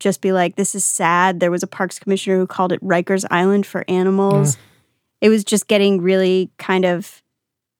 just 0.00 0.20
be 0.20 0.32
like, 0.32 0.56
this 0.56 0.74
is 0.74 0.84
sad. 0.84 1.40
There 1.40 1.50
was 1.50 1.62
a 1.62 1.68
parks 1.68 1.98
commissioner 1.98 2.38
who 2.38 2.46
called 2.46 2.72
it 2.72 2.82
Rikers 2.82 3.24
Island 3.30 3.66
for 3.66 3.84
animals. 3.88 4.56
Mm. 4.56 4.60
It 5.22 5.28
was 5.28 5.44
just 5.44 5.68
getting 5.68 6.00
really 6.00 6.50
kind 6.58 6.84
of 6.84 7.22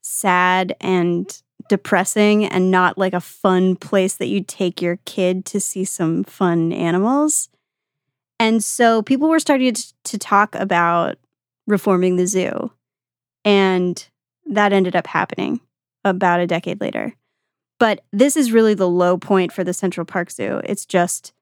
sad 0.02 0.76
and 0.80 1.42
depressing 1.68 2.44
and 2.44 2.70
not 2.70 2.96
like 2.96 3.12
a 3.12 3.20
fun 3.20 3.76
place 3.76 4.16
that 4.16 4.28
you 4.28 4.42
take 4.42 4.80
your 4.80 4.98
kid 5.04 5.44
to 5.46 5.60
see 5.60 5.84
some 5.84 6.24
fun 6.24 6.72
animals. 6.72 7.48
And 8.38 8.62
so 8.62 9.02
people 9.02 9.28
were 9.28 9.40
starting 9.40 9.74
to, 10.04 10.18
talk 10.18 10.54
about 10.54 11.18
reforming 11.66 12.16
the 12.16 12.26
zoo. 12.26 12.70
And 13.44 14.06
that 14.46 14.72
ended 14.72 14.94
up 14.96 15.06
happening 15.06 15.60
about 16.04 16.40
a 16.40 16.46
decade 16.46 16.80
later. 16.80 17.14
But 17.78 18.04
this 18.12 18.36
is 18.36 18.52
really 18.52 18.74
the 18.74 18.88
low 18.88 19.18
point 19.18 19.52
for 19.52 19.64
the 19.64 19.74
Central 19.74 20.04
Park 20.04 20.30
Zoo. 20.30 20.60
It's 20.64 20.86
just, 20.86 21.32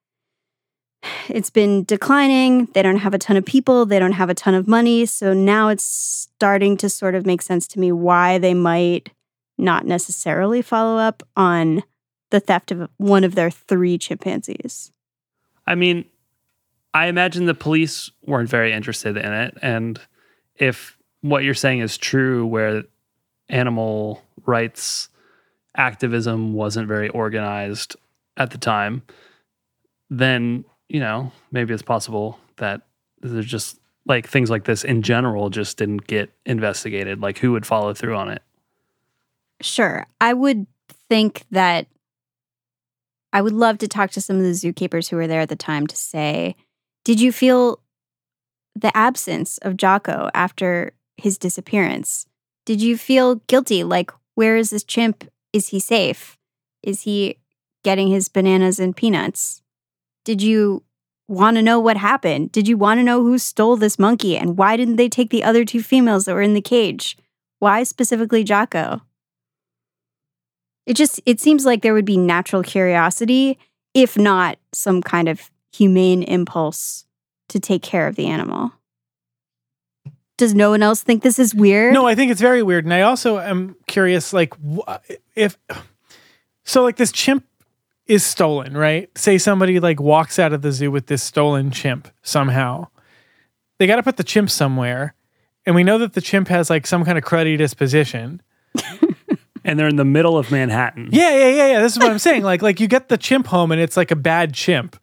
it's 1.28 1.50
been 1.50 1.84
declining. 1.84 2.66
They 2.74 2.82
don't 2.82 2.96
have 2.96 3.14
a 3.14 3.18
ton 3.18 3.36
of 3.36 3.44
people, 3.44 3.86
they 3.86 3.98
don't 3.98 4.12
have 4.12 4.30
a 4.30 4.34
ton 4.34 4.54
of 4.54 4.66
money. 4.66 5.06
So 5.06 5.32
now 5.32 5.68
it's 5.68 5.84
starting 5.84 6.76
to 6.78 6.88
sort 6.88 7.14
of 7.14 7.26
make 7.26 7.42
sense 7.42 7.68
to 7.68 7.80
me 7.80 7.92
why 7.92 8.38
they 8.38 8.54
might 8.54 9.10
not 9.56 9.86
necessarily 9.86 10.62
follow 10.62 10.98
up 10.98 11.22
on 11.36 11.82
the 12.30 12.40
theft 12.40 12.72
of 12.72 12.90
one 12.96 13.22
of 13.22 13.34
their 13.34 13.50
three 13.50 13.96
chimpanzees. 13.96 14.90
I 15.66 15.74
mean, 15.76 16.04
I 16.94 17.06
imagine 17.06 17.46
the 17.46 17.54
police 17.54 18.10
weren't 18.24 18.48
very 18.48 18.72
interested 18.72 19.16
in 19.16 19.32
it. 19.32 19.58
And 19.60 20.00
if 20.54 20.96
what 21.20 21.42
you're 21.42 21.52
saying 21.52 21.80
is 21.80 21.98
true, 21.98 22.46
where 22.46 22.84
animal 23.48 24.22
rights 24.46 25.08
activism 25.76 26.54
wasn't 26.54 26.86
very 26.86 27.08
organized 27.08 27.96
at 28.36 28.52
the 28.52 28.58
time, 28.58 29.02
then, 30.08 30.64
you 30.88 31.00
know, 31.00 31.32
maybe 31.50 31.74
it's 31.74 31.82
possible 31.82 32.38
that 32.56 32.82
there's 33.20 33.46
just 33.46 33.78
like 34.06 34.28
things 34.28 34.50
like 34.50 34.64
this 34.64 34.84
in 34.84 35.02
general 35.02 35.50
just 35.50 35.78
didn't 35.78 36.06
get 36.06 36.32
investigated. 36.46 37.20
Like 37.20 37.38
who 37.38 37.52
would 37.52 37.66
follow 37.66 37.92
through 37.92 38.16
on 38.16 38.30
it? 38.30 38.42
Sure. 39.60 40.06
I 40.20 40.32
would 40.32 40.66
think 41.08 41.44
that 41.50 41.86
I 43.32 43.42
would 43.42 43.52
love 43.52 43.78
to 43.78 43.88
talk 43.88 44.10
to 44.12 44.20
some 44.20 44.36
of 44.36 44.42
the 44.42 44.50
zookeepers 44.50 45.08
who 45.08 45.16
were 45.16 45.26
there 45.26 45.40
at 45.40 45.48
the 45.48 45.56
time 45.56 45.86
to 45.88 45.96
say, 45.96 46.54
did 47.04 47.20
you 47.20 47.32
feel 47.32 47.80
the 48.74 48.94
absence 48.96 49.58
of 49.58 49.76
Jocko 49.76 50.30
after 50.34 50.92
his 51.16 51.38
disappearance? 51.38 52.26
Did 52.64 52.80
you 52.80 52.96
feel 52.96 53.36
guilty? 53.46 53.84
Like, 53.84 54.10
where 54.34 54.56
is 54.56 54.70
this 54.70 54.84
chimp? 54.84 55.24
Is 55.52 55.68
he 55.68 55.78
safe? 55.78 56.36
Is 56.82 57.02
he 57.02 57.38
getting 57.84 58.08
his 58.08 58.28
bananas 58.28 58.80
and 58.80 58.96
peanuts? 58.96 59.62
Did 60.24 60.42
you 60.42 60.82
want 61.28 61.56
to 61.56 61.62
know 61.62 61.78
what 61.78 61.96
happened? 61.96 62.52
Did 62.52 62.66
you 62.66 62.76
want 62.76 62.98
to 62.98 63.04
know 63.04 63.22
who 63.22 63.38
stole 63.38 63.76
this 63.76 63.98
monkey 63.98 64.36
and 64.36 64.56
why 64.56 64.76
didn't 64.76 64.96
they 64.96 65.08
take 65.08 65.30
the 65.30 65.44
other 65.44 65.64
two 65.64 65.82
females 65.82 66.24
that 66.24 66.34
were 66.34 66.42
in 66.42 66.54
the 66.54 66.60
cage? 66.60 67.16
Why 67.58 67.82
specifically 67.82 68.44
Jocko? 68.44 69.02
It 70.86 70.94
just 70.94 71.20
it 71.24 71.40
seems 71.40 71.64
like 71.64 71.82
there 71.82 71.94
would 71.94 72.04
be 72.04 72.18
natural 72.18 72.62
curiosity 72.62 73.58
if 73.94 74.18
not 74.18 74.58
some 74.72 75.00
kind 75.00 75.28
of 75.28 75.50
humane 75.74 76.22
impulse 76.22 77.04
to 77.48 77.58
take 77.58 77.82
care 77.82 78.06
of 78.06 78.16
the 78.16 78.26
animal. 78.26 78.72
Does 80.36 80.54
no 80.54 80.70
one 80.70 80.82
else 80.82 81.02
think 81.02 81.22
this 81.22 81.38
is 81.38 81.54
weird? 81.54 81.94
No, 81.94 82.06
I 82.06 82.14
think 82.14 82.30
it's 82.32 82.40
very 82.40 82.62
weird, 82.62 82.84
and 82.84 82.92
I 82.92 83.02
also 83.02 83.38
am 83.38 83.76
curious, 83.86 84.32
like, 84.32 84.54
if 85.36 85.56
so, 86.64 86.82
like 86.82 86.96
this 86.96 87.12
chimp 87.12 87.44
is 88.06 88.24
stolen, 88.24 88.76
right? 88.76 89.08
Say 89.16 89.38
somebody 89.38 89.78
like 89.80 90.00
walks 90.00 90.38
out 90.38 90.52
of 90.52 90.62
the 90.62 90.72
zoo 90.72 90.90
with 90.90 91.06
this 91.06 91.22
stolen 91.22 91.70
chimp 91.70 92.08
somehow. 92.22 92.88
They 93.78 93.86
got 93.86 93.96
to 93.96 94.02
put 94.02 94.16
the 94.16 94.24
chimp 94.24 94.50
somewhere, 94.50 95.14
and 95.66 95.74
we 95.74 95.84
know 95.84 95.98
that 95.98 96.14
the 96.14 96.20
chimp 96.20 96.48
has 96.48 96.68
like 96.68 96.86
some 96.86 97.04
kind 97.04 97.18
of 97.18 97.24
cruddy 97.24 97.56
disposition. 97.58 98.42
And 99.66 99.78
they're 99.78 99.88
in 99.88 99.96
the 99.96 100.04
middle 100.04 100.36
of 100.36 100.50
Manhattan. 100.50 101.08
Yeah, 101.10 101.30
yeah, 101.30 101.48
yeah, 101.48 101.66
yeah. 101.68 101.80
This 101.80 101.92
is 101.92 101.98
what 101.98 102.10
I'm 102.10 102.18
saying. 102.18 102.42
Like, 102.42 102.60
like 102.60 102.80
you 102.80 102.86
get 102.86 103.08
the 103.08 103.16
chimp 103.16 103.46
home, 103.46 103.72
and 103.72 103.80
it's 103.80 103.96
like 103.96 104.10
a 104.10 104.16
bad 104.16 104.52
chimp. 104.52 104.94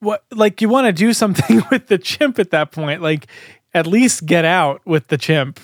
What, 0.00 0.24
like, 0.30 0.60
you 0.60 0.68
want 0.68 0.86
to 0.86 0.92
do 0.92 1.12
something 1.12 1.62
with 1.70 1.86
the 1.88 1.98
chimp 1.98 2.38
at 2.38 2.50
that 2.50 2.72
point? 2.72 3.00
Like, 3.02 3.26
at 3.72 3.86
least 3.86 4.26
get 4.26 4.44
out 4.44 4.80
with 4.84 5.08
the 5.08 5.18
chimp 5.18 5.60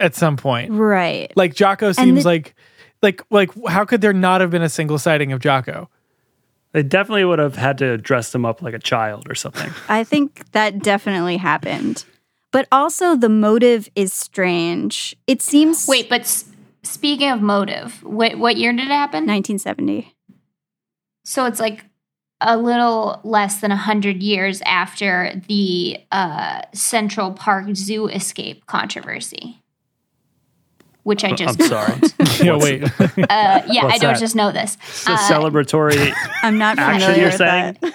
at 0.00 0.14
some 0.14 0.36
point. 0.36 0.72
Right. 0.72 1.32
Like 1.36 1.54
Jocko 1.54 1.92
seems 1.92 2.24
the- 2.24 2.28
like, 2.28 2.54
like, 3.02 3.22
like, 3.30 3.50
how 3.68 3.84
could 3.84 4.00
there 4.00 4.12
not 4.12 4.40
have 4.40 4.50
been 4.50 4.62
a 4.62 4.68
single 4.68 4.98
sighting 4.98 5.32
of 5.32 5.40
Jocko? 5.40 5.88
They 6.72 6.82
definitely 6.82 7.24
would 7.24 7.38
have 7.38 7.56
had 7.56 7.78
to 7.78 7.98
dress 7.98 8.32
them 8.32 8.44
up 8.46 8.62
like 8.62 8.74
a 8.74 8.78
child 8.78 9.28
or 9.30 9.34
something. 9.34 9.70
I 9.88 10.04
think 10.04 10.50
that 10.52 10.78
definitely 10.82 11.36
happened. 11.36 12.04
But 12.50 12.66
also 12.72 13.14
the 13.16 13.28
motive 13.28 13.88
is 13.94 14.12
strange. 14.12 15.14
It 15.26 15.40
seems 15.42 15.86
Wait, 15.88 16.08
but 16.08 16.22
s- 16.22 16.46
speaking 16.82 17.30
of 17.30 17.40
motive, 17.42 18.02
what 18.02 18.36
what 18.38 18.56
year 18.56 18.72
did 18.72 18.86
it 18.86 18.88
happen? 18.88 19.26
1970. 19.26 20.14
So 21.24 21.44
it's 21.46 21.60
like 21.60 21.84
a 22.44 22.56
little 22.56 23.20
less 23.24 23.60
than 23.60 23.70
100 23.70 24.22
years 24.22 24.60
after 24.66 25.32
the 25.48 25.98
uh, 26.12 26.62
Central 26.72 27.32
Park 27.32 27.74
Zoo 27.74 28.08
escape 28.08 28.66
controversy. 28.66 29.58
Which 31.04 31.24
I 31.24 31.32
just 31.32 31.60
I'm 31.60 31.68
sorry. 31.68 32.00
Yeah, 32.46 32.56
wait. 32.58 32.82
Uh, 33.00 33.62
yeah, 33.68 33.86
I 33.86 33.98
don't 33.98 34.12
that? 34.14 34.20
just 34.20 34.36
know 34.36 34.52
this. 34.52 34.76
It's 34.88 35.08
a 35.08 35.12
Uh, 35.12 35.18
celebratory. 35.18 36.12
I'm 36.42 36.58
not 36.58 36.76
familiar 36.76 37.16
you're 37.16 37.26
with 37.26 37.36
saying? 37.36 37.76
that. 37.80 37.94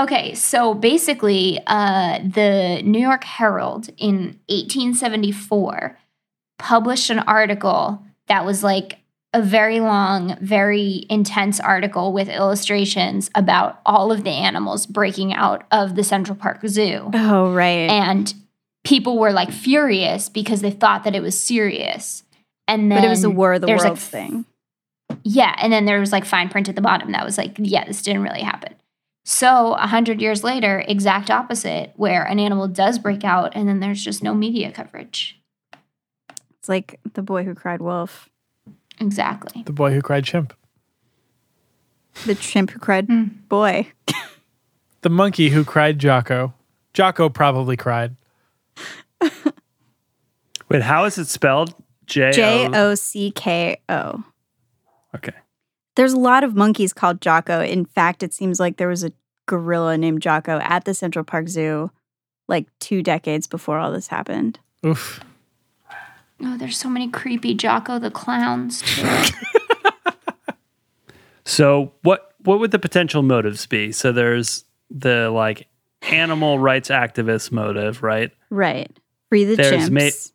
Okay, 0.00 0.34
so 0.34 0.74
basically, 0.74 1.60
uh, 1.66 2.18
the 2.18 2.82
New 2.84 3.00
York 3.00 3.24
Herald 3.24 3.88
in 3.96 4.38
1874 4.48 5.98
published 6.58 7.10
an 7.10 7.18
article 7.20 8.02
that 8.26 8.44
was 8.44 8.62
like 8.64 8.98
a 9.34 9.42
very 9.42 9.80
long, 9.80 10.36
very 10.40 11.06
intense 11.10 11.60
article 11.60 12.12
with 12.12 12.28
illustrations 12.28 13.30
about 13.34 13.80
all 13.84 14.10
of 14.10 14.24
the 14.24 14.30
animals 14.30 14.86
breaking 14.86 15.34
out 15.34 15.66
of 15.70 15.96
the 15.96 16.04
Central 16.04 16.36
Park 16.36 16.60
Zoo. 16.66 17.10
Oh, 17.12 17.52
right. 17.52 17.90
And 17.90 18.32
people 18.84 19.18
were 19.18 19.32
like 19.32 19.52
furious 19.52 20.28
because 20.28 20.62
they 20.62 20.70
thought 20.70 21.04
that 21.04 21.14
it 21.14 21.20
was 21.20 21.38
serious. 21.38 22.22
And 22.66 22.90
then 22.90 23.02
but 23.02 23.06
it 23.06 23.10
was 23.10 23.24
a 23.24 23.30
War 23.30 23.54
of 23.54 23.60
the 23.60 23.66
there's, 23.66 23.84
like, 23.84 23.98
thing. 23.98 24.44
yeah, 25.24 25.54
and 25.58 25.72
then 25.72 25.84
there 25.84 26.00
was 26.00 26.12
like 26.12 26.24
fine 26.24 26.48
print 26.48 26.68
at 26.68 26.74
the 26.74 26.80
bottom 26.82 27.12
that 27.12 27.24
was 27.24 27.38
like, 27.38 27.56
yeah, 27.58 27.84
this 27.84 28.02
didn't 28.02 28.22
really 28.22 28.42
happen. 28.42 28.74
So 29.24 29.74
a 29.74 29.86
hundred 29.86 30.22
years 30.22 30.42
later, 30.42 30.82
exact 30.88 31.30
opposite, 31.30 31.92
where 31.96 32.24
an 32.24 32.38
animal 32.38 32.66
does 32.66 32.98
break 32.98 33.24
out, 33.24 33.54
and 33.54 33.68
then 33.68 33.80
there's 33.80 34.02
just 34.02 34.22
no 34.22 34.32
media 34.32 34.72
coverage. 34.72 35.38
It's 36.58 36.68
like 36.68 36.98
the 37.12 37.22
boy 37.22 37.44
who 37.44 37.54
cried 37.54 37.82
wolf, 37.82 38.27
Exactly. 39.00 39.62
the 39.64 39.72
boy 39.72 39.92
who 39.92 40.02
cried 40.02 40.24
chimp. 40.24 40.52
the 42.26 42.34
chimp 42.34 42.70
who 42.70 42.78
cried 42.78 43.06
Hmm. 43.06 43.24
boy. 43.48 43.88
The 45.02 45.10
monkey 45.10 45.50
who 45.50 45.64
cried 45.64 46.00
Jocko. 46.00 46.52
Jocko 46.92 47.28
probably 47.28 47.76
cried. 47.76 48.16
Wait, 50.68 50.82
how 50.82 51.04
is 51.04 51.16
it 51.18 51.28
spelled? 51.28 51.72
J 52.06 52.32
J 52.32 52.66
O. 52.66 52.90
O 52.90 52.94
C 52.96 53.30
K 53.30 53.80
O. 53.88 54.24
Okay. 55.14 55.32
There's 55.94 56.12
a 56.12 56.18
lot 56.18 56.42
of 56.44 56.54
monkeys 56.56 56.92
called 56.92 57.20
Jocko. 57.20 57.60
In 57.62 57.84
fact, 57.84 58.22
it 58.24 58.34
seems 58.34 58.58
like 58.58 58.76
there 58.76 58.88
was 58.88 59.04
a 59.04 59.12
gorilla 59.46 59.96
named 59.96 60.20
Jocko 60.20 60.58
at 60.62 60.84
the 60.84 60.94
Central 60.94 61.24
Park 61.24 61.48
Zoo 61.48 61.90
like 62.48 62.66
two 62.80 63.02
decades 63.02 63.46
before 63.46 63.78
all 63.78 63.92
this 63.92 64.08
happened. 64.08 64.58
Oof. 64.84 65.20
Oh, 66.40 66.56
there's 66.56 66.76
so 66.78 66.88
many 66.88 67.08
creepy 67.08 67.54
Jocko 67.54 67.98
the 67.98 68.10
clowns. 68.10 68.82
So 71.44 71.92
what 72.02 72.34
what 72.42 72.60
would 72.60 72.72
the 72.72 72.78
potential 72.78 73.22
motives 73.22 73.64
be? 73.66 73.90
So 73.92 74.12
there's 74.12 74.64
the 74.90 75.30
like 75.30 75.66
animal 76.02 76.58
rights 76.58 76.90
activist 76.90 77.50
motive, 77.50 78.02
right? 78.02 78.30
Right. 78.50 78.90
Free 79.30 79.44
the 79.44 79.56
There's 79.56 79.88
chimps. 79.88 80.30
ma- 80.30 80.32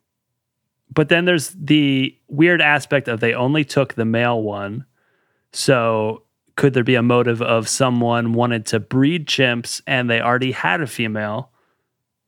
But 0.92 1.08
then 1.08 1.24
there's 1.24 1.50
the 1.50 2.16
weird 2.28 2.60
aspect 2.60 3.06
of 3.08 3.20
they 3.20 3.32
only 3.34 3.64
took 3.64 3.94
the 3.94 4.04
male 4.04 4.42
one. 4.42 4.86
So 5.52 6.24
could 6.56 6.74
there 6.74 6.82
be 6.84 6.96
a 6.96 7.02
motive 7.02 7.40
of 7.40 7.68
someone 7.68 8.32
wanted 8.32 8.66
to 8.66 8.80
breed 8.80 9.26
chimps 9.28 9.82
and 9.86 10.10
they 10.10 10.20
already 10.20 10.50
had 10.52 10.80
a 10.80 10.86
female? 10.86 11.50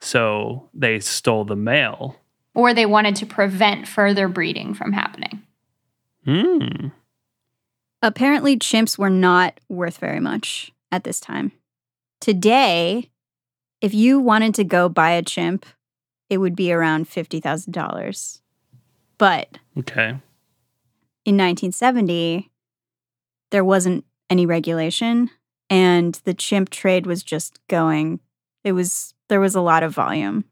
So 0.00 0.68
they 0.74 1.00
stole 1.00 1.44
the 1.44 1.56
male. 1.56 2.16
Or 2.56 2.72
they 2.72 2.86
wanted 2.86 3.14
to 3.14 3.26
prevent 3.26 3.86
further 3.86 4.28
breeding 4.28 4.72
from 4.72 4.94
happening. 4.94 5.42
Hmm. 6.24 6.88
Apparently, 8.02 8.56
chimps 8.58 8.98
were 8.98 9.10
not 9.10 9.60
worth 9.68 9.98
very 9.98 10.20
much 10.20 10.72
at 10.90 11.04
this 11.04 11.20
time. 11.20 11.52
Today, 12.18 13.10
if 13.82 13.92
you 13.92 14.18
wanted 14.18 14.54
to 14.54 14.64
go 14.64 14.88
buy 14.88 15.10
a 15.10 15.22
chimp, 15.22 15.66
it 16.30 16.38
would 16.38 16.56
be 16.56 16.72
around 16.72 17.10
$50,000. 17.10 18.40
But 19.18 19.58
Okay. 19.78 20.08
in 21.26 21.36
1970, 21.36 22.50
there 23.50 23.64
wasn't 23.64 24.06
any 24.30 24.46
regulation, 24.46 25.30
and 25.68 26.14
the 26.24 26.34
chimp 26.34 26.70
trade 26.70 27.06
was 27.06 27.22
just 27.22 27.60
going. 27.68 28.20
It 28.64 28.72
was 28.72 29.12
there 29.28 29.40
was 29.40 29.54
a 29.54 29.60
lot 29.60 29.82
of 29.82 29.94
volume. 29.94 30.44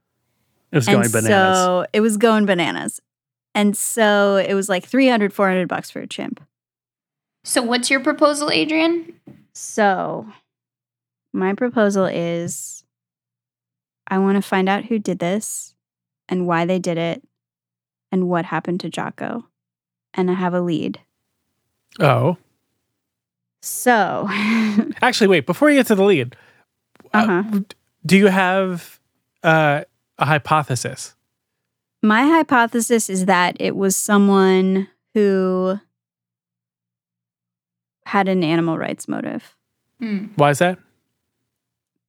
It 0.74 0.78
was 0.78 0.88
and 0.88 0.96
going 0.96 1.10
bananas. 1.12 1.56
So 1.56 1.86
it 1.92 2.00
was 2.00 2.16
going 2.16 2.46
bananas. 2.46 3.00
And 3.54 3.76
so 3.76 4.36
it 4.36 4.54
was 4.54 4.68
like 4.68 4.84
300, 4.84 5.32
400 5.32 5.68
bucks 5.68 5.88
for 5.88 6.00
a 6.00 6.06
chimp. 6.06 6.40
So, 7.44 7.62
what's 7.62 7.90
your 7.90 8.00
proposal, 8.00 8.50
Adrian? 8.50 9.12
So 9.52 10.26
my 11.32 11.54
proposal 11.54 12.06
is 12.06 12.82
I 14.08 14.18
want 14.18 14.36
to 14.36 14.42
find 14.42 14.68
out 14.68 14.86
who 14.86 14.98
did 14.98 15.20
this 15.20 15.76
and 16.28 16.48
why 16.48 16.64
they 16.64 16.80
did 16.80 16.98
it 16.98 17.22
and 18.10 18.28
what 18.28 18.46
happened 18.46 18.80
to 18.80 18.88
Jocko. 18.88 19.46
And 20.12 20.28
I 20.28 20.34
have 20.34 20.54
a 20.54 20.60
lead. 20.60 20.98
Oh, 22.00 22.36
So, 23.62 24.26
actually, 25.02 25.28
wait. 25.28 25.46
Before 25.46 25.70
you 25.70 25.76
get 25.76 25.86
to 25.86 25.94
the 25.94 26.04
lead, 26.04 26.34
uh-huh. 27.12 27.44
uh, 27.52 27.60
do 28.04 28.16
you 28.16 28.26
have 28.26 28.98
uh, 29.44 29.84
a 30.18 30.26
hypothesis? 30.26 31.14
my 32.02 32.23
hypothesis 32.23 33.09
is 33.09 33.25
that 33.25 33.56
it 33.59 33.75
was 33.75 33.97
someone 33.97 34.88
who 35.14 35.80
had 38.04 38.28
an 38.28 38.44
animal 38.44 38.76
rights 38.76 39.09
motive. 39.09 39.56
Hmm. 39.99 40.26
Why 40.37 40.50
is 40.50 40.59
that? 40.59 40.78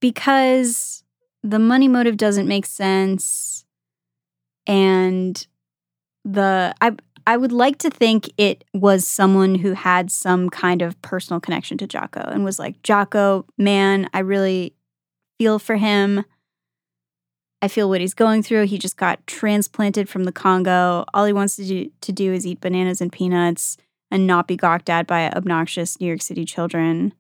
because 0.06 1.04
the 1.42 1.58
money 1.58 1.88
motive 1.88 2.16
doesn't 2.16 2.48
make 2.48 2.66
sense 2.68 3.66
and 4.68 5.48
the 6.24 6.76
I 6.80 6.92
I 7.26 7.38
would 7.38 7.52
like 7.52 7.80
to 7.80 7.90
think 7.90 8.30
it 8.38 8.64
was 8.72 9.08
someone 9.08 9.56
who 9.56 9.74
had 9.74 10.12
some 10.12 10.52
kind 10.52 10.84
of 10.84 11.02
personal 11.02 11.40
connection 11.40 11.76
to 11.80 11.88
Jocko 11.88 12.20
and 12.20 12.46
was 12.46 12.60
like, 12.60 12.84
Jocko, 12.84 13.46
man, 13.58 14.08
I 14.14 14.20
really 14.20 14.76
feel 15.40 15.58
for 15.58 15.76
him. 15.76 16.24
I 17.66 17.68
feel 17.68 17.90
what 17.90 18.00
he's 18.00 18.14
going 18.14 18.44
through. 18.44 18.68
He 18.68 18.78
just 18.78 18.96
got 18.96 19.26
transplanted 19.26 20.08
from 20.08 20.26
the 20.26 20.32
Congo. 20.32 21.04
All 21.16 21.26
he 21.26 21.34
wants 21.34 21.56
to 21.56 21.66
do, 21.66 21.90
to 22.02 22.12
do 22.12 22.32
is 22.32 22.46
eat 22.46 22.62
bananas 22.62 23.02
and 23.02 23.12
peanuts 23.12 23.76
and 24.12 24.28
not 24.28 24.48
be 24.48 24.56
gawked 24.56 24.88
at 24.88 25.08
by 25.08 25.32
obnoxious 25.32 26.00
New 26.00 26.06
York 26.06 26.22
City 26.22 26.46
children 26.46 27.16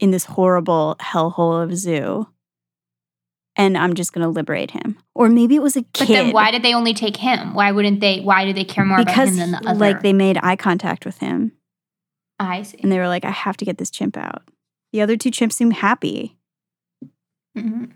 in 0.00 0.10
this 0.10 0.24
horrible 0.24 0.96
hellhole 1.00 1.62
of 1.62 1.70
a 1.70 1.76
zoo. 1.76 2.26
And 3.54 3.78
I'm 3.78 3.94
just 3.94 4.12
going 4.12 4.24
to 4.24 4.28
liberate 4.28 4.72
him. 4.72 4.98
Or 5.14 5.28
maybe 5.28 5.54
it 5.54 5.62
was 5.62 5.76
a 5.76 5.82
kid. 5.82 5.98
But 6.00 6.08
then, 6.08 6.32
why 6.32 6.50
did 6.50 6.64
they 6.64 6.74
only 6.74 6.92
take 6.92 7.16
him? 7.16 7.54
Why 7.54 7.70
wouldn't 7.70 8.00
they? 8.00 8.18
Why 8.18 8.44
do 8.44 8.52
they 8.52 8.64
care 8.64 8.84
more 8.84 8.98
because 8.98 9.14
about 9.14 9.28
him 9.28 9.36
than 9.36 9.50
the 9.52 9.70
other? 9.70 9.78
like 9.78 10.02
they 10.02 10.12
made 10.12 10.36
eye 10.42 10.56
contact 10.56 11.06
with 11.06 11.18
him 11.18 11.52
I 12.40 12.62
see. 12.62 12.80
and 12.82 12.90
they 12.90 12.98
were 12.98 13.06
like, 13.06 13.24
I 13.24 13.30
have 13.30 13.56
to 13.58 13.64
get 13.64 13.78
this 13.78 13.90
chimp 13.90 14.16
out. 14.16 14.42
The 14.92 15.00
other 15.00 15.16
two 15.16 15.30
chimps 15.30 15.52
seem 15.52 15.70
happy. 15.70 16.36
Mhm. 17.56 17.92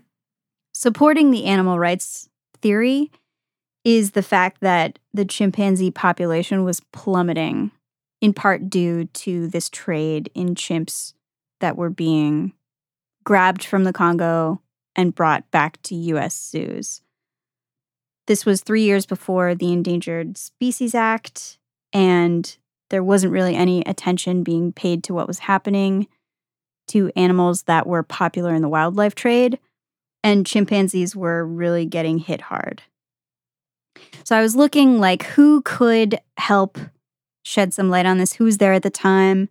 Supporting 0.77 1.31
the 1.31 1.45
animal 1.45 1.79
rights 1.79 2.27
theory 2.61 3.09
is 3.85 4.11
the 4.11 4.21
fact 4.21 4.59
that 4.59 4.99
the 5.13 5.23
chimpanzee 5.23 5.89
population 5.89 6.65
was 6.65 6.81
plummeting 6.91 7.71
in 8.19 8.33
part 8.33 8.69
due 8.69 9.05
to 9.05 9.47
this 9.47 9.69
trade 9.69 10.29
in 10.35 10.53
chimps 10.53 11.13
that 11.61 11.77
were 11.77 11.89
being 11.89 12.51
grabbed 13.23 13.63
from 13.63 13.85
the 13.85 13.93
Congo 13.93 14.61
and 14.97 15.15
brought 15.15 15.49
back 15.49 15.81
to 15.83 15.95
US 15.95 16.35
zoos. 16.35 17.01
This 18.27 18.45
was 18.45 18.59
three 18.59 18.83
years 18.83 19.05
before 19.05 19.55
the 19.55 19.71
Endangered 19.71 20.37
Species 20.37 20.93
Act, 20.93 21.57
and 21.93 22.57
there 22.89 23.03
wasn't 23.03 23.31
really 23.31 23.55
any 23.55 23.81
attention 23.83 24.43
being 24.43 24.73
paid 24.73 25.05
to 25.05 25.13
what 25.13 25.27
was 25.27 25.39
happening 25.39 26.07
to 26.89 27.13
animals 27.15 27.63
that 27.63 27.87
were 27.87 28.03
popular 28.03 28.53
in 28.53 28.61
the 28.61 28.67
wildlife 28.67 29.15
trade, 29.15 29.57
and 30.25 30.43
chimpanzees 30.43 31.15
were 31.15 31.45
really 31.45 31.85
getting 31.85 32.17
hit 32.17 32.41
hard. 32.41 32.81
So 34.23 34.35
I 34.35 34.41
was 34.41 34.55
looking 34.55 34.99
like 34.99 35.21
who 35.23 35.61
could 35.61 36.19
help 36.37 36.79
shed 37.43 37.75
some 37.75 37.91
light 37.91 38.07
on 38.07 38.17
this, 38.17 38.33
who 38.33 38.43
was 38.45 38.57
there 38.57 38.73
at 38.73 38.81
the 38.81 38.89
time. 38.89 39.49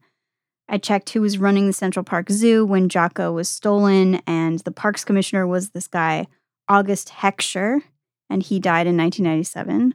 I 0.68 0.78
checked 0.78 1.10
who 1.10 1.20
was 1.20 1.38
running 1.38 1.68
the 1.68 1.72
Central 1.72 2.04
Park 2.04 2.28
Zoo 2.28 2.66
when 2.66 2.88
Jocko 2.88 3.30
was 3.30 3.48
stolen, 3.48 4.20
and 4.26 4.58
the 4.60 4.72
parks 4.72 5.04
commissioner 5.04 5.46
was 5.46 5.70
this 5.70 5.87
guy, 5.87 6.26
August 6.68 7.10
Heckscher, 7.10 7.82
and 8.28 8.42
he 8.42 8.58
died 8.58 8.88
in 8.88 8.96
1997. 8.96 9.94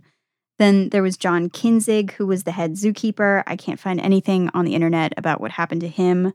Then 0.59 0.89
there 0.89 1.03
was 1.03 1.17
John 1.17 1.49
Kinzig, 1.49 2.11
who 2.11 2.25
was 2.25 2.43
the 2.43 2.53
head 2.53 2.75
zookeeper. 2.75 3.43
I 3.45 3.57
can't 3.57 3.81
find 3.81 3.99
anything 3.99 4.49
on 4.53 4.63
the 4.63 4.75
internet 4.75 5.13
about 5.17 5.41
what 5.41 5.51
happened 5.51 5.81
to 5.81 5.89
him. 5.89 6.31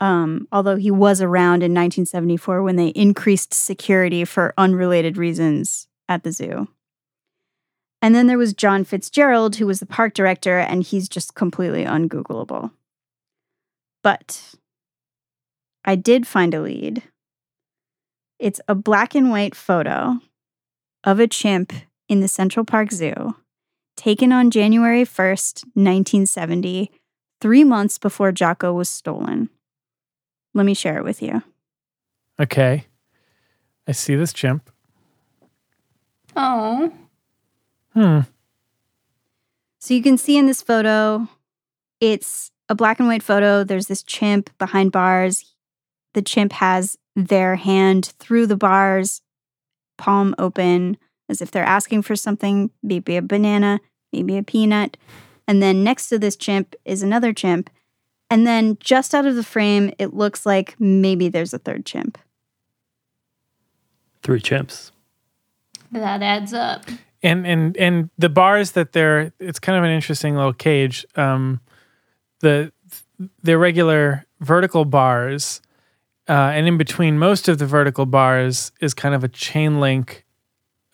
Um, 0.00 0.48
although 0.50 0.76
he 0.76 0.90
was 0.90 1.20
around 1.20 1.62
in 1.62 1.72
1974 1.72 2.62
when 2.62 2.76
they 2.76 2.88
increased 2.88 3.52
security 3.52 4.24
for 4.24 4.54
unrelated 4.56 5.18
reasons 5.18 5.88
at 6.08 6.24
the 6.24 6.32
zoo. 6.32 6.68
And 8.02 8.14
then 8.14 8.26
there 8.26 8.38
was 8.38 8.54
John 8.54 8.84
Fitzgerald, 8.84 9.56
who 9.56 9.66
was 9.66 9.80
the 9.80 9.86
park 9.86 10.14
director, 10.14 10.58
and 10.58 10.82
he's 10.82 11.08
just 11.08 11.34
completely 11.34 11.84
ungoogleable. 11.84 12.70
But 14.02 14.54
I 15.84 15.96
did 15.96 16.26
find 16.26 16.54
a 16.54 16.62
lead. 16.62 17.02
It's 18.38 18.60
a 18.66 18.74
black 18.74 19.14
and 19.14 19.30
white 19.30 19.54
photo 19.54 20.18
of 21.04 21.20
a 21.20 21.26
chimp 21.26 21.74
in 22.08 22.20
the 22.20 22.28
Central 22.28 22.64
Park 22.64 22.90
Zoo, 22.90 23.36
taken 23.96 24.32
on 24.32 24.50
January 24.50 25.04
1st, 25.04 25.64
1970, 25.74 26.90
three 27.40 27.64
months 27.64 27.98
before 27.98 28.32
Jocko 28.32 28.72
was 28.72 28.88
stolen. 28.88 29.50
Let 30.54 30.66
me 30.66 30.74
share 30.74 30.98
it 30.98 31.04
with 31.04 31.22
you. 31.22 31.42
Okay, 32.38 32.86
I 33.86 33.92
see 33.92 34.14
this 34.14 34.32
chimp. 34.32 34.70
Oh, 36.36 36.92
Hmm. 37.94 38.20
So 39.78 39.94
you 39.94 40.02
can 40.02 40.16
see 40.16 40.36
in 40.36 40.46
this 40.46 40.62
photo, 40.62 41.26
it's 42.00 42.50
a 42.68 42.74
black 42.74 42.98
and 43.00 43.08
white 43.08 43.22
photo. 43.22 43.64
There's 43.64 43.86
this 43.86 44.02
chimp 44.02 44.50
behind 44.58 44.92
bars. 44.92 45.54
The 46.14 46.22
chimp 46.22 46.52
has 46.52 46.96
their 47.16 47.56
hand 47.56 48.12
through 48.18 48.46
the 48.46 48.56
bars, 48.56 49.22
palm 49.98 50.34
open, 50.38 50.98
as 51.28 51.40
if 51.42 51.50
they're 51.50 51.64
asking 51.64 52.02
for 52.02 52.14
something, 52.14 52.70
maybe 52.82 53.16
a 53.16 53.22
banana, 53.22 53.80
maybe 54.12 54.36
a 54.36 54.42
peanut. 54.42 54.96
And 55.48 55.62
then 55.62 55.82
next 55.82 56.08
to 56.10 56.18
this 56.18 56.36
chimp 56.36 56.76
is 56.84 57.02
another 57.02 57.32
chimp. 57.32 57.70
And 58.30 58.46
then 58.46 58.76
just 58.80 59.14
out 59.14 59.26
of 59.26 59.34
the 59.34 59.42
frame, 59.42 59.92
it 59.98 60.14
looks 60.14 60.46
like 60.46 60.76
maybe 60.78 61.28
there's 61.28 61.52
a 61.52 61.58
third 61.58 61.84
chimp. 61.84 62.16
Three 64.22 64.40
chimps. 64.40 64.90
that 65.92 66.22
adds 66.22 66.52
up. 66.54 66.84
and 67.22 67.46
and 67.46 67.76
and 67.76 68.10
the 68.18 68.28
bars 68.28 68.72
that 68.72 68.92
they're 68.92 69.32
it's 69.40 69.58
kind 69.58 69.76
of 69.76 69.84
an 69.84 69.90
interesting 69.90 70.36
little 70.36 70.52
cage 70.52 71.04
um 71.16 71.60
the 72.40 72.70
they're 73.42 73.58
regular 73.58 74.24
vertical 74.40 74.84
bars 74.84 75.60
uh 76.28 76.32
and 76.54 76.66
in 76.68 76.78
between 76.78 77.18
most 77.18 77.48
of 77.48 77.58
the 77.58 77.66
vertical 77.66 78.06
bars 78.06 78.72
is 78.80 78.94
kind 78.94 79.14
of 79.14 79.24
a 79.24 79.28
chain 79.28 79.80
link 79.80 80.24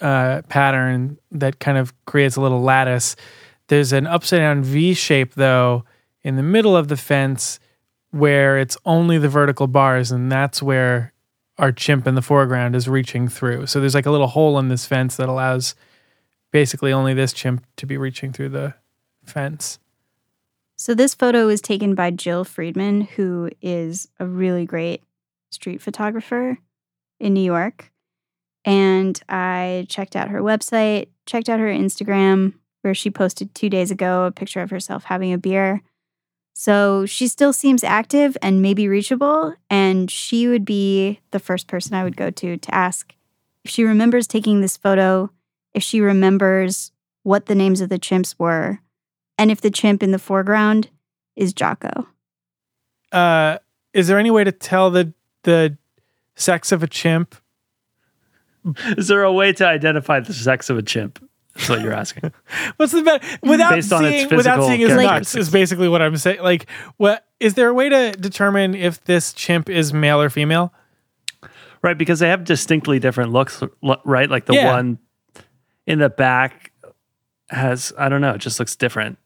uh 0.00 0.40
pattern 0.48 1.18
that 1.30 1.58
kind 1.58 1.78
of 1.78 1.92
creates 2.06 2.36
a 2.36 2.40
little 2.40 2.62
lattice 2.62 3.14
there's 3.68 3.92
an 3.92 4.06
upside 4.06 4.38
down 4.40 4.62
v 4.62 4.94
shape 4.94 5.34
though 5.34 5.84
in 6.26 6.36
the 6.36 6.42
middle 6.42 6.76
of 6.76 6.88
the 6.88 6.96
fence 6.96 7.58
where 8.10 8.58
it's 8.58 8.76
only 8.84 9.18
the 9.18 9.28
vertical 9.28 9.66
bars 9.66 10.10
and 10.10 10.30
that's 10.30 10.62
where 10.62 11.12
our 11.58 11.72
chimp 11.72 12.06
in 12.06 12.14
the 12.14 12.22
foreground 12.22 12.76
is 12.76 12.88
reaching 12.88 13.28
through 13.28 13.66
so 13.66 13.80
there's 13.80 13.94
like 13.94 14.06
a 14.06 14.10
little 14.10 14.26
hole 14.26 14.58
in 14.58 14.68
this 14.68 14.86
fence 14.86 15.16
that 15.16 15.28
allows 15.28 15.74
basically 16.56 16.92
only 16.92 17.12
this 17.12 17.32
chimp 17.32 17.64
to 17.76 17.86
be 17.86 17.98
reaching 17.98 18.32
through 18.32 18.48
the 18.48 18.74
fence. 19.24 19.78
So 20.76 20.94
this 20.94 21.14
photo 21.14 21.46
was 21.46 21.60
taken 21.60 21.94
by 21.94 22.10
Jill 22.10 22.44
Freedman, 22.44 23.02
who 23.02 23.50
is 23.60 24.08
a 24.18 24.26
really 24.26 24.66
great 24.66 25.02
street 25.50 25.82
photographer 25.82 26.58
in 27.18 27.34
New 27.34 27.42
York. 27.42 27.92
And 28.64 29.20
I 29.28 29.86
checked 29.88 30.16
out 30.16 30.28
her 30.28 30.40
website, 30.40 31.08
checked 31.24 31.48
out 31.48 31.60
her 31.60 31.68
Instagram, 31.68 32.54
where 32.82 32.94
she 32.94 33.10
posted 33.10 33.54
two 33.54 33.70
days 33.70 33.90
ago 33.90 34.24
a 34.24 34.32
picture 34.32 34.60
of 34.60 34.70
herself 34.70 35.04
having 35.04 35.32
a 35.32 35.38
beer. 35.38 35.82
So 36.58 37.04
she 37.04 37.28
still 37.28 37.52
seems 37.52 37.84
active 37.84 38.34
and 38.40 38.62
maybe 38.62 38.88
reachable. 38.88 39.52
And 39.68 40.10
she 40.10 40.48
would 40.48 40.64
be 40.64 41.20
the 41.30 41.38
first 41.38 41.66
person 41.66 41.94
I 41.94 42.02
would 42.02 42.16
go 42.16 42.30
to 42.30 42.56
to 42.56 42.74
ask 42.74 43.14
if 43.62 43.70
she 43.70 43.84
remembers 43.84 44.26
taking 44.26 44.62
this 44.62 44.74
photo, 44.74 45.30
if 45.74 45.82
she 45.82 46.00
remembers 46.00 46.92
what 47.24 47.44
the 47.44 47.54
names 47.54 47.82
of 47.82 47.90
the 47.90 47.98
chimps 47.98 48.36
were, 48.38 48.80
and 49.36 49.50
if 49.50 49.60
the 49.60 49.70
chimp 49.70 50.02
in 50.02 50.12
the 50.12 50.18
foreground 50.18 50.88
is 51.36 51.52
Jocko. 51.52 52.06
Uh, 53.12 53.58
is 53.92 54.08
there 54.08 54.18
any 54.18 54.30
way 54.30 54.42
to 54.42 54.52
tell 54.52 54.90
the 54.90 55.12
the 55.42 55.76
sex 56.36 56.72
of 56.72 56.82
a 56.82 56.86
chimp? 56.86 57.34
Is 58.96 59.08
there 59.08 59.24
a 59.24 59.32
way 59.32 59.52
to 59.52 59.66
identify 59.66 60.20
the 60.20 60.32
sex 60.32 60.70
of 60.70 60.78
a 60.78 60.82
chimp? 60.82 61.22
That's 61.56 61.68
what 61.68 61.80
you're 61.80 61.92
asking. 61.92 62.32
What's 62.76 62.92
the 62.92 63.02
better 63.02 63.26
without 63.42 63.70
Based 63.74 63.92
on 63.92 64.04
its 64.04 64.24
seeing 64.24 64.36
without 64.36 64.66
seeing 64.66 64.80
his 64.80 64.94
nuts 64.94 65.34
is 65.34 65.50
basically 65.50 65.88
what 65.88 66.02
I'm 66.02 66.16
saying. 66.16 66.42
Like, 66.42 66.66
what 66.98 67.24
is 67.40 67.54
there 67.54 67.68
a 67.68 67.74
way 67.74 67.88
to 67.88 68.12
determine 68.12 68.74
if 68.74 69.02
this 69.04 69.32
chimp 69.32 69.68
is 69.68 69.92
male 69.92 70.20
or 70.20 70.30
female? 70.30 70.72
right, 71.82 71.96
because 71.96 72.18
they 72.18 72.28
have 72.28 72.42
distinctly 72.42 72.98
different 72.98 73.32
looks, 73.32 73.62
right? 74.04 74.28
Like 74.28 74.46
the 74.46 74.54
Yeah. 74.54 74.72
one 74.72 74.98
in 75.86 76.00
the 76.00 76.08
back 76.10 76.72
has, 77.48 77.92
I 77.96 78.08
don't 78.08 78.20
know, 78.20 78.32
it 78.32 78.38
just 78.38 78.58
looks 78.58 78.74
different. 78.74 79.18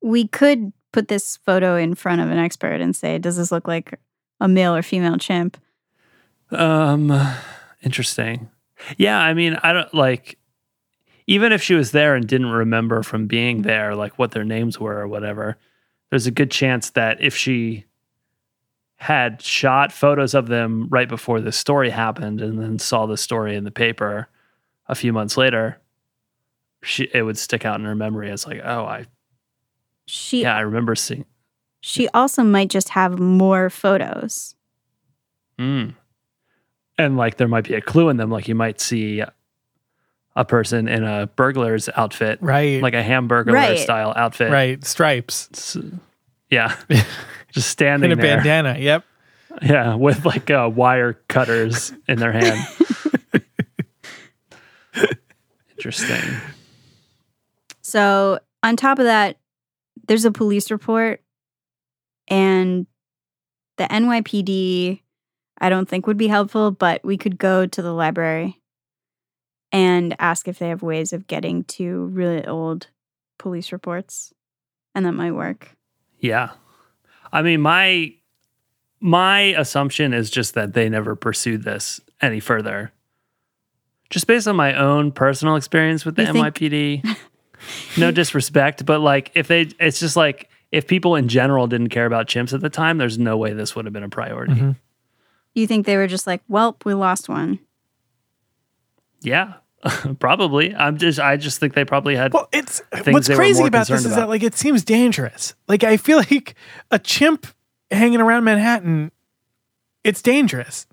We 0.00 0.26
could 0.26 0.72
put 0.92 1.08
this 1.08 1.36
photo 1.44 1.76
in 1.76 1.94
front 1.94 2.22
of 2.22 2.30
an 2.30 2.38
expert 2.38 2.80
and 2.80 2.96
say, 2.96 3.18
does 3.18 3.36
this 3.36 3.52
look 3.52 3.68
like 3.68 4.00
a 4.40 4.48
male 4.48 4.74
or 4.74 4.80
female 4.80 5.18
chimp? 5.18 5.58
Um, 6.50 7.12
interesting. 7.82 8.48
Yeah, 8.96 9.18
I 9.18 9.34
mean, 9.34 9.58
I 9.62 9.74
don't 9.74 9.92
like 9.92 10.38
even 11.30 11.52
if 11.52 11.62
she 11.62 11.74
was 11.74 11.92
there 11.92 12.16
and 12.16 12.26
didn't 12.26 12.50
remember 12.50 13.04
from 13.04 13.28
being 13.28 13.62
there, 13.62 13.94
like 13.94 14.18
what 14.18 14.32
their 14.32 14.42
names 14.42 14.80
were 14.80 14.98
or 14.98 15.06
whatever. 15.06 15.56
There's 16.10 16.26
a 16.26 16.32
good 16.32 16.50
chance 16.50 16.90
that 16.90 17.22
if 17.22 17.36
she 17.36 17.84
had 18.96 19.40
shot 19.40 19.92
photos 19.92 20.34
of 20.34 20.48
them 20.48 20.88
right 20.90 21.08
before 21.08 21.40
the 21.40 21.52
story 21.52 21.88
happened 21.88 22.40
and 22.40 22.60
then 22.60 22.80
saw 22.80 23.06
the 23.06 23.16
story 23.16 23.54
in 23.54 23.62
the 23.62 23.70
paper 23.70 24.28
a 24.88 24.96
few 24.96 25.12
months 25.12 25.36
later, 25.36 25.80
she 26.82 27.08
it 27.14 27.22
would 27.22 27.38
stick 27.38 27.64
out 27.64 27.78
in 27.78 27.86
her 27.86 27.94
memory 27.94 28.28
as 28.32 28.44
like, 28.44 28.60
oh, 28.64 28.84
I 28.84 29.06
She 30.06 30.42
yeah, 30.42 30.56
I 30.56 30.62
remember 30.62 30.96
seeing. 30.96 31.26
she 31.80 32.08
also 32.08 32.42
might 32.42 32.70
just 32.70 32.88
have 32.88 33.20
more 33.20 33.70
photos. 33.70 34.56
Mm. 35.60 35.94
And 36.98 37.16
like 37.16 37.36
there 37.36 37.46
might 37.46 37.68
be 37.68 37.74
a 37.74 37.80
clue 37.80 38.08
in 38.08 38.16
them, 38.16 38.32
like 38.32 38.48
you 38.48 38.56
might 38.56 38.80
see 38.80 39.22
a 40.36 40.44
person 40.44 40.88
in 40.88 41.02
a 41.04 41.26
burglar's 41.36 41.88
outfit, 41.96 42.38
Right, 42.40 42.80
like 42.82 42.94
a 42.94 43.02
hamburger 43.02 43.52
Right. 43.52 43.78
style 43.78 44.12
outfit. 44.16 44.50
right, 44.50 44.84
stripes 44.84 45.48
S- 45.52 45.76
yeah. 46.50 46.76
Just 47.52 47.68
standing 47.68 48.12
in 48.12 48.18
a 48.18 48.22
there. 48.22 48.36
bandana. 48.36 48.76
Yep. 48.78 49.04
Yeah, 49.62 49.94
with 49.96 50.24
like 50.24 50.48
uh, 50.50 50.70
wire 50.72 51.14
cutters 51.28 51.92
in 52.06 52.18
their 52.20 52.30
hand. 52.32 52.64
Interesting. 55.76 56.20
So, 57.82 58.38
on 58.62 58.76
top 58.76 58.98
of 58.98 59.06
that, 59.06 59.38
there's 60.06 60.24
a 60.24 60.30
police 60.30 60.70
report, 60.70 61.22
and 62.28 62.86
the 63.78 63.84
NYPD, 63.84 65.00
I 65.60 65.68
don't 65.68 65.88
think 65.88 66.06
would 66.06 66.16
be 66.18 66.28
helpful, 66.28 66.70
but 66.70 67.02
we 67.04 67.16
could 67.16 67.38
go 67.38 67.66
to 67.66 67.82
the 67.82 67.92
library 67.92 68.59
and 69.72 70.14
ask 70.18 70.48
if 70.48 70.58
they 70.58 70.68
have 70.68 70.82
ways 70.82 71.12
of 71.12 71.26
getting 71.26 71.64
to 71.64 72.06
really 72.06 72.44
old 72.46 72.88
police 73.38 73.72
reports, 73.72 74.32
and 74.94 75.06
that 75.06 75.12
might 75.12 75.32
work. 75.32 75.76
Yeah. 76.18 76.50
I 77.32 77.42
mean, 77.42 77.60
my 77.60 78.14
my 79.00 79.40
assumption 79.56 80.12
is 80.12 80.30
just 80.30 80.54
that 80.54 80.74
they 80.74 80.88
never 80.88 81.16
pursued 81.16 81.62
this 81.62 82.00
any 82.20 82.40
further. 82.40 82.92
Just 84.10 84.26
based 84.26 84.48
on 84.48 84.56
my 84.56 84.74
own 84.74 85.12
personal 85.12 85.56
experience 85.56 86.04
with 86.04 86.16
the 86.16 86.24
You 86.24 86.32
think- 86.32 86.46
NYPD. 86.54 87.16
no 87.98 88.10
disrespect, 88.10 88.84
but 88.84 89.00
like 89.00 89.30
if 89.34 89.46
they 89.48 89.68
it's 89.78 90.00
just 90.00 90.16
like 90.16 90.48
if 90.72 90.86
people 90.86 91.14
in 91.16 91.28
general 91.28 91.66
didn't 91.66 91.88
care 91.90 92.06
about 92.06 92.26
chimps 92.26 92.52
at 92.52 92.60
the 92.60 92.70
time, 92.70 92.98
there's 92.98 93.18
no 93.18 93.36
way 93.36 93.52
this 93.52 93.74
would 93.76 93.84
have 93.84 93.92
been 93.94 94.02
a 94.02 94.08
priority. 94.08 94.54
Mhm. 94.54 94.76
You 95.54 95.66
think 95.66 95.84
they 95.86 95.96
were 95.96 96.06
just 96.06 96.26
like, 96.26 96.42
well, 96.48 96.76
we 96.84 96.94
lost 96.94 97.28
one. 97.28 97.58
Yeah. 99.22 99.54
probably. 100.18 100.74
I'm 100.74 100.98
just 100.98 101.18
I 101.18 101.36
just 101.36 101.58
think 101.58 101.74
they 101.74 101.84
probably 101.84 102.14
had 102.14 102.32
Well, 102.32 102.48
it's 102.52 102.80
Things 102.92 103.14
what's 103.14 103.28
they 103.28 103.34
crazy 103.34 103.64
about 103.64 103.86
this 103.86 103.88
concerned 103.88 104.12
is 104.12 104.16
that 104.16 104.28
like 104.28 104.42
it 104.42 104.54
seems 104.54 104.84
dangerous. 104.84 105.54
Like 105.68 105.84
I 105.84 105.96
feel 105.96 106.18
like 106.30 106.54
a 106.90 106.98
chimp 106.98 107.46
hanging 107.90 108.20
around 108.20 108.44
Manhattan, 108.44 109.10
it's 110.04 110.22
dangerous. 110.22 110.86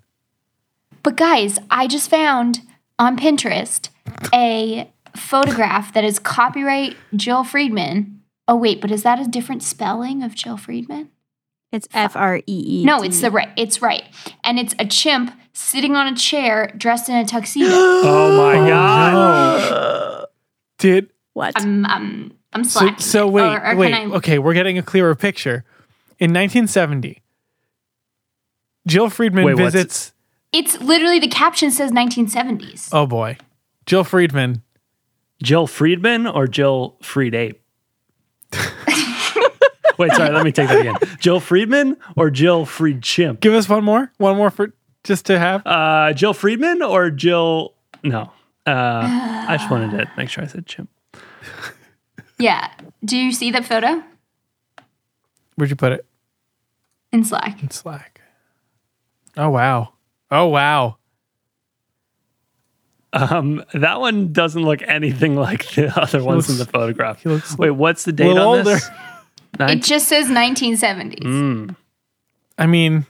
But 1.02 1.16
guys, 1.16 1.58
I 1.70 1.86
just 1.86 2.10
found 2.10 2.60
on 2.98 3.16
Pinterest 3.16 3.88
a 4.32 4.90
photograph 5.14 5.92
that 5.94 6.04
is 6.04 6.18
copyright 6.18 6.96
Jill 7.14 7.44
Freedman. 7.44 8.22
Oh 8.46 8.56
wait, 8.56 8.80
but 8.80 8.90
is 8.90 9.02
that 9.02 9.20
a 9.20 9.28
different 9.28 9.62
spelling 9.62 10.22
of 10.22 10.34
Jill 10.34 10.56
Freedman? 10.56 11.10
It's 11.72 11.86
F 11.92 12.16
R 12.16 12.38
E 12.38 12.42
E. 12.46 12.84
No, 12.84 13.02
it's 13.02 13.20
the 13.20 13.30
right. 13.30 13.48
It's 13.56 13.82
right, 13.82 14.04
and 14.42 14.58
it's 14.58 14.74
a 14.78 14.86
chimp 14.86 15.32
sitting 15.52 15.94
on 15.96 16.06
a 16.12 16.16
chair 16.16 16.72
dressed 16.76 17.08
in 17.08 17.16
a 17.16 17.24
tuxedo. 17.26 17.66
Oh 17.70 18.36
my 18.38 18.58
Oh, 18.58 18.66
god. 18.68 19.70
no. 19.70 20.26
Did 20.78 21.10
what? 21.34 21.52
I'm 21.56 21.84
I'm 21.86 22.32
I'm 22.52 22.64
so, 22.64 22.80
slacking. 22.80 22.98
so 23.00 23.28
it. 23.28 23.32
wait, 23.32 23.42
Or- 23.54 23.66
or 23.66 23.76
wait. 23.76 23.92
I- 23.94 24.04
Okay, 24.06 24.38
we're 24.38 24.54
getting 24.54 24.78
a 24.78 24.82
clearer 24.82 25.14
picture. 25.14 25.64
In 26.18 26.30
1970, 26.32 27.22
Jill 28.86 29.10
Freedman 29.10 29.44
Wait, 29.44 29.56
visits 29.56 30.12
It's 30.52 30.80
literally 30.80 31.18
the 31.20 31.28
caption 31.28 31.70
says 31.70 31.92
1970s. 31.92 32.88
Oh 32.92 33.06
boy. 33.06 33.36
Jill 33.86 34.02
Freedman. 34.04 34.62
Jill 35.42 35.66
Freedman 35.66 36.26
or 36.26 36.46
Jill 36.48 36.96
Freed 37.02 37.34
Ape? 37.34 37.60
Wait, 39.98 40.12
sorry, 40.12 40.30
let 40.30 40.44
me 40.44 40.52
take 40.52 40.68
that 40.68 40.80
again. 40.80 40.96
Jill 41.18 41.40
Freedman 41.40 41.96
or 42.16 42.30
Jill 42.30 42.64
Freed 42.64 43.02
Chimp? 43.02 43.40
Give 43.40 43.54
us 43.54 43.68
one 43.68 43.84
more. 43.84 44.12
One 44.18 44.36
more 44.36 44.50
for 44.50 44.72
just 45.04 45.26
to 45.26 45.38
have. 45.38 45.66
Uh, 45.66 46.12
Jill 46.12 46.34
Freedman 46.34 46.82
or 46.82 47.10
Jill? 47.10 47.74
No. 48.02 48.32
Uh, 48.66 49.02
I 49.48 49.56
just 49.58 49.70
wanted 49.70 49.90
to 49.92 50.10
make 50.16 50.28
sure 50.28 50.44
I 50.44 50.46
said 50.46 50.66
chimp. 50.66 50.90
Yeah. 52.40 52.70
Do 53.04 53.16
you 53.16 53.32
see 53.32 53.50
the 53.50 53.62
photo 53.64 54.00
Where'd 55.56 55.70
you 55.70 55.76
put 55.76 55.90
it? 55.90 56.06
in 57.10 57.24
Slack? 57.24 57.60
In 57.62 57.70
Slack. 57.70 58.20
Oh 59.36 59.48
wow. 59.50 59.94
Oh 60.30 60.46
wow. 60.46 60.98
Um, 63.12 63.64
that 63.74 63.98
one 64.00 64.32
doesn't 64.32 64.62
look 64.62 64.82
anything 64.82 65.34
like 65.48 65.66
the 65.74 66.00
other 66.00 66.22
ones 66.22 66.48
in 66.48 66.58
the 66.58 66.64
photograph. 66.66 67.24
Wait, 67.58 67.70
what's 67.70 68.04
the 68.04 68.12
date 68.12 68.30
on 68.30 68.38
older. 68.38 68.62
this? 68.64 68.88
Nine- 69.58 69.78
It 69.78 69.82
just 69.84 70.08
says 70.08 70.28
1970s. 70.28 71.20
Mm. 71.22 71.76
I 72.58 72.66
mean, 72.66 73.06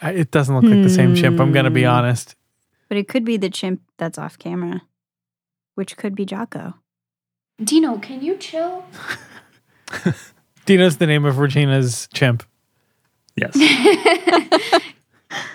I, 0.00 0.12
it 0.12 0.30
doesn't 0.30 0.54
look 0.54 0.64
like 0.64 0.82
the 0.82 0.90
same 0.90 1.14
chimp. 1.14 1.40
I'm 1.40 1.52
gonna 1.52 1.70
be 1.70 1.82
Hmm. 1.82 1.88
honest. 1.90 2.34
But 2.88 2.96
it 2.98 3.06
could 3.08 3.24
be 3.24 3.36
the 3.36 3.50
chimp 3.50 3.80
that's 3.98 4.18
off 4.18 4.38
camera, 4.38 4.82
which 5.76 5.96
could 5.96 6.14
be 6.16 6.24
Jocko. 6.24 6.74
Dino, 7.62 7.98
can 7.98 8.22
you 8.22 8.36
chill? 8.36 8.84
Dino's 10.66 10.96
the 10.96 11.06
name 11.06 11.24
of 11.24 11.38
Regina's 11.38 12.08
chimp. 12.12 12.42
Yes. 13.36 13.54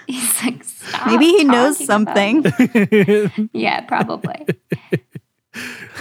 He's 0.08 0.44
like, 0.44 0.64
Stop 0.64 1.08
Maybe 1.08 1.26
he 1.26 1.44
knows 1.44 1.84
something. 1.84 2.46
Yeah, 3.54 3.82
probably. 3.82 4.46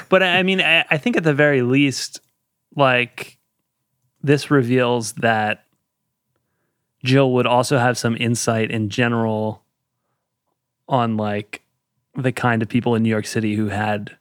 but 0.08 0.22
I 0.22 0.38
I 0.38 0.42
mean, 0.42 0.60
I, 0.60 0.84
I 0.90 0.98
think 0.98 1.16
at 1.16 1.24
the 1.24 1.34
very 1.34 1.62
least, 1.62 2.20
like 2.76 3.38
this 4.22 4.50
reveals 4.50 5.12
that 5.14 5.64
Jill 7.04 7.32
would 7.32 7.46
also 7.46 7.78
have 7.78 7.98
some 7.98 8.16
insight 8.18 8.70
in 8.70 8.88
general 8.88 9.62
on 10.88 11.16
like 11.16 11.62
the 12.14 12.32
kind 12.32 12.62
of 12.62 12.68
people 12.68 12.94
in 12.94 13.02
New 13.02 13.08
York 13.10 13.26
City 13.26 13.54
who 13.54 13.68
had 13.68 14.16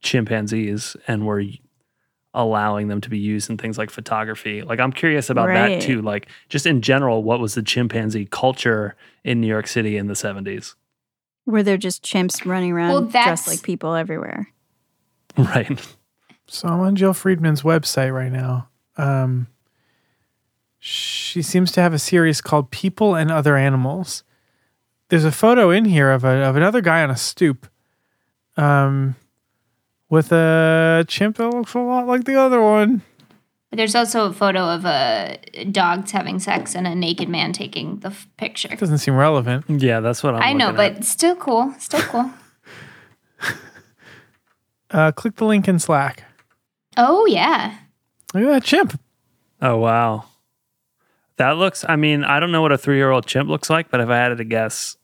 chimpanzees 0.00 0.96
and 1.06 1.26
were 1.26 1.42
allowing 2.34 2.88
them 2.88 3.00
to 3.00 3.10
be 3.10 3.18
used 3.18 3.50
in 3.50 3.56
things 3.56 3.78
like 3.78 3.90
photography. 3.90 4.62
Like 4.62 4.80
I'm 4.80 4.92
curious 4.92 5.30
about 5.30 5.48
Right. 5.48 5.78
that 5.78 5.82
too. 5.82 6.02
Like 6.02 6.28
just 6.48 6.66
in 6.66 6.82
general, 6.82 7.22
what 7.22 7.40
was 7.40 7.54
the 7.54 7.62
chimpanzee 7.62 8.26
culture 8.26 8.96
in 9.24 9.40
New 9.40 9.46
York 9.48 9.66
City 9.66 9.96
in 9.96 10.06
the 10.06 10.14
70s? 10.14 10.74
Were 11.46 11.62
they're 11.62 11.76
just 11.76 12.04
chimps 12.04 12.44
running 12.44 12.72
around 12.72 12.90
Well, 12.90 13.02
dressed 13.02 13.46
like 13.48 13.62
people 13.62 13.94
everywhere. 13.94 14.48
Right. 15.38 15.96
So 16.48 16.66
I'm 16.68 16.80
on 16.80 16.96
Jill 16.96 17.12
Freedman's 17.12 17.62
website 17.62 18.12
right 18.12 18.32
now. 18.32 18.68
Um, 18.96 19.46
she 20.78 21.42
seems 21.42 21.70
to 21.72 21.80
have 21.82 21.92
a 21.92 21.98
series 21.98 22.40
called 22.40 22.70
People 22.70 23.14
and 23.14 23.30
Other 23.30 23.56
Animals. 23.56 24.24
There's 25.08 25.24
a 25.24 25.32
photo 25.32 25.70
in 25.70 25.84
here 25.84 26.10
of 26.10 26.24
a 26.24 26.28
of 26.44 26.56
another 26.56 26.80
guy 26.80 27.02
on 27.02 27.10
a 27.10 27.16
stoop, 27.16 27.66
um, 28.56 29.14
with 30.10 30.32
a 30.32 31.04
chimp 31.08 31.36
that 31.36 31.48
looks 31.50 31.74
a 31.74 31.78
lot 31.78 32.06
like 32.06 32.24
the 32.24 32.38
other 32.40 32.60
one. 32.62 33.02
There's 33.70 33.94
also 33.94 34.26
a 34.26 34.32
photo 34.32 34.60
of 34.60 34.86
uh, 34.86 35.36
dogs 35.70 36.10
having 36.12 36.38
sex 36.38 36.74
and 36.74 36.86
a 36.86 36.94
naked 36.94 37.28
man 37.28 37.52
taking 37.52 37.98
the 37.98 38.08
f- 38.08 38.26
picture. 38.38 38.68
Doesn't 38.68 38.98
seem 38.98 39.14
relevant. 39.14 39.66
Yeah, 39.68 40.00
that's 40.00 40.22
what 40.22 40.34
I'm 40.34 40.42
I 40.42 40.52
know, 40.54 40.72
but 40.72 40.96
at. 40.96 41.04
still 41.04 41.36
cool. 41.36 41.74
Still 41.78 42.02
cool. 42.02 42.30
Uh, 44.90 45.12
click 45.12 45.36
the 45.36 45.44
link 45.44 45.68
in 45.68 45.78
Slack. 45.78 46.24
Oh 46.98 47.24
yeah. 47.26 47.78
Look 48.34 48.42
at 48.42 48.50
that 48.50 48.64
chimp. 48.64 49.00
Oh 49.62 49.78
wow. 49.78 50.24
That 51.36 51.52
looks 51.52 51.84
I 51.88 51.96
mean, 51.96 52.24
I 52.24 52.40
don't 52.40 52.52
know 52.52 52.60
what 52.60 52.72
a 52.72 52.78
three 52.78 52.96
year 52.96 53.10
old 53.10 53.24
chimp 53.24 53.48
looks 53.48 53.70
like, 53.70 53.90
but 53.90 54.00
if 54.00 54.08
I 54.08 54.16
had 54.16 54.36
to 54.36 54.44
guess, 54.44 54.96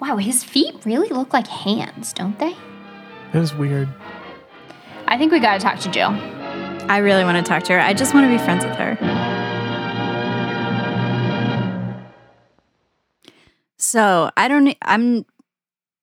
Wow, 0.00 0.16
his 0.16 0.44
feet 0.44 0.74
really 0.84 1.08
look 1.08 1.32
like 1.32 1.46
hands, 1.46 2.12
don't 2.12 2.38
they? 2.38 2.56
That 3.32 3.42
is 3.42 3.54
weird. 3.54 3.88
I 5.06 5.18
think 5.18 5.32
we 5.32 5.40
gotta 5.40 5.60
talk 5.60 5.78
to 5.80 5.90
Jill. 5.90 6.10
I 6.88 6.98
really 6.98 7.24
want 7.24 7.44
to 7.44 7.48
talk 7.48 7.62
to 7.64 7.72
her. 7.72 7.80
I 7.80 7.94
just 7.94 8.14
want 8.14 8.26
to 8.26 8.30
be 8.30 8.38
friends 8.38 8.64
with 8.64 8.76
her. 8.76 8.96
So 13.78 14.30
I 14.36 14.48
don't. 14.48 14.76
I'm. 14.82 15.26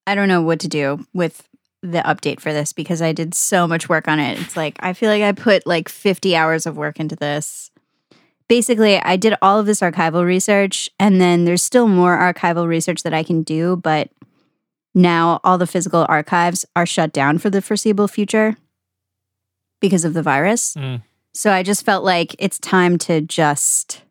I 0.08 0.16
don't 0.16 0.28
know 0.28 0.42
what 0.42 0.60
to 0.62 0.68
do 0.68 1.06
with 1.14 1.48
the 1.82 2.02
update 2.02 2.40
for 2.40 2.54
this 2.54 2.74
because 2.74 3.02
I 3.02 3.12
did 3.12 3.34
so 3.34 3.68
much 3.68 3.90
work 3.90 4.08
on 4.08 4.20
it. 4.20 4.40
It's 4.40 4.56
like 4.56 4.76
I 4.80 4.94
feel 4.94 5.10
like 5.10 5.24
I 5.24 5.32
put 5.32 5.66
like 5.66 5.90
50 5.90 6.36
hours 6.36 6.66
of 6.66 6.78
work 6.78 7.00
into 7.00 7.16
this. 7.16 7.72
Basically, 8.48 8.98
I 8.98 9.16
did 9.16 9.36
all 9.42 9.60
of 9.60 9.66
this 9.66 9.80
archival 9.80 10.26
research, 10.26 10.90
and 11.00 11.22
then 11.22 11.46
there's 11.46 11.64
still 11.64 11.88
more 11.88 12.18
archival 12.18 12.68
research 12.68 13.04
that 13.04 13.14
I 13.14 13.24
can 13.24 13.44
do, 13.44 13.78
but 13.78 14.10
now 14.94 15.40
all 15.44 15.58
the 15.58 15.68
physical 15.68 16.06
archives 16.10 16.66
are 16.76 16.86
shut 16.86 17.14
down 17.14 17.38
for 17.38 17.50
the 17.50 17.62
foreseeable 17.62 18.10
future 18.10 18.58
because 19.80 20.04
of 20.04 20.14
the 20.14 20.22
virus. 20.22 20.76
Mm. 20.76 21.02
So 21.34 21.52
I 21.52 21.64
just 21.64 21.86
felt 21.86 22.04
like 22.04 22.36
it's 22.40 22.60
time 22.60 22.98
to 23.00 23.22
just 23.22 24.02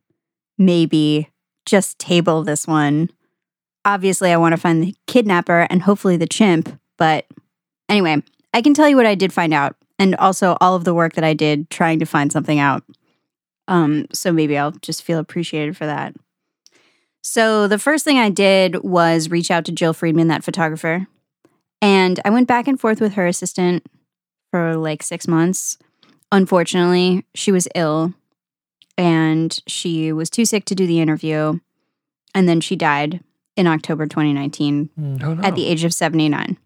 maybe 0.57 1.29
just 1.67 1.99
table 1.99 2.43
this 2.43 2.67
one. 2.67 3.11
Obviously, 3.85 4.33
I 4.33 4.39
want 4.39 4.55
to 4.55 4.61
find 4.61 4.83
the 4.83 4.95
kidnapper 5.07 5.67
and 5.71 5.83
hopefully 5.83 6.17
the 6.17 6.27
chimp. 6.27 6.79
But 6.97 7.27
anyway, 7.91 8.23
I 8.55 8.63
can 8.63 8.75
tell 8.75 8.89
you 8.89 8.97
what 8.97 9.07
I 9.07 9.15
did 9.15 9.33
find 9.33 9.53
out 9.53 9.77
and 9.99 10.15
also 10.17 10.57
all 10.61 10.75
of 10.75 10.85
the 10.85 10.95
work 10.95 11.13
that 11.15 11.25
I 11.25 11.35
did 11.35 11.69
trying 11.69 11.99
to 11.99 12.07
find 12.07 12.33
something 12.33 12.59
out. 12.59 12.83
Um, 13.69 14.07
so 14.13 14.33
maybe 14.33 14.57
I'll 14.57 14.73
just 14.73 15.03
feel 15.03 15.19
appreciated 15.19 15.77
for 15.77 15.87
that. 15.87 16.15
So 17.23 17.69
the 17.69 17.79
first 17.79 18.05
thing 18.05 18.19
I 18.19 18.31
did 18.31 18.83
was 18.83 19.31
reach 19.31 19.51
out 19.51 19.65
to 19.67 19.73
Jill 19.73 19.93
Freedman, 19.93 20.29
that 20.29 20.43
photographer. 20.43 21.07
And 21.83 22.19
I 22.25 22.31
went 22.31 22.49
back 22.49 22.67
and 22.67 22.81
forth 22.81 23.01
with 23.01 23.15
her 23.15 23.27
assistant 23.27 23.87
for 24.51 24.77
like 24.77 25.03
six 25.03 25.29
months. 25.29 25.79
Unfortunately, 26.33 27.25
she 27.35 27.53
was 27.53 27.69
ill 27.75 28.15
and 28.97 29.59
she 29.67 30.13
was 30.13 30.31
too 30.31 30.45
sick 30.45 30.65
to 30.67 30.75
do 30.75 30.87
the 30.87 31.01
interview. 31.01 31.59
And 32.35 32.49
then 32.49 32.61
she 32.61 32.77
died 32.77 33.23
in 33.57 33.67
October 33.67 34.07
2019 34.07 34.91
oh 34.99 35.35
no. 35.35 35.43
at 35.43 35.55
the 35.55 35.67
age 35.67 35.85
of 35.85 35.93
79. 35.93 36.57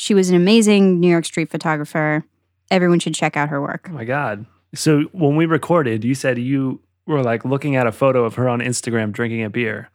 She 0.00 0.14
was 0.14 0.30
an 0.30 0.34
amazing 0.34 0.98
New 0.98 1.10
York 1.10 1.26
street 1.26 1.50
photographer. 1.50 2.24
Everyone 2.70 3.00
should 3.00 3.14
check 3.14 3.36
out 3.36 3.50
her 3.50 3.60
work. 3.60 3.86
Oh 3.90 3.92
my 3.92 4.04
god. 4.06 4.46
So 4.74 5.02
when 5.12 5.36
we 5.36 5.44
recorded, 5.44 6.04
you 6.04 6.14
said 6.14 6.38
you 6.38 6.80
were 7.04 7.22
like 7.22 7.44
looking 7.44 7.76
at 7.76 7.86
a 7.86 7.92
photo 7.92 8.24
of 8.24 8.36
her 8.36 8.48
on 8.48 8.60
Instagram 8.60 9.12
drinking 9.12 9.42
a 9.44 9.50
beer 9.50 9.90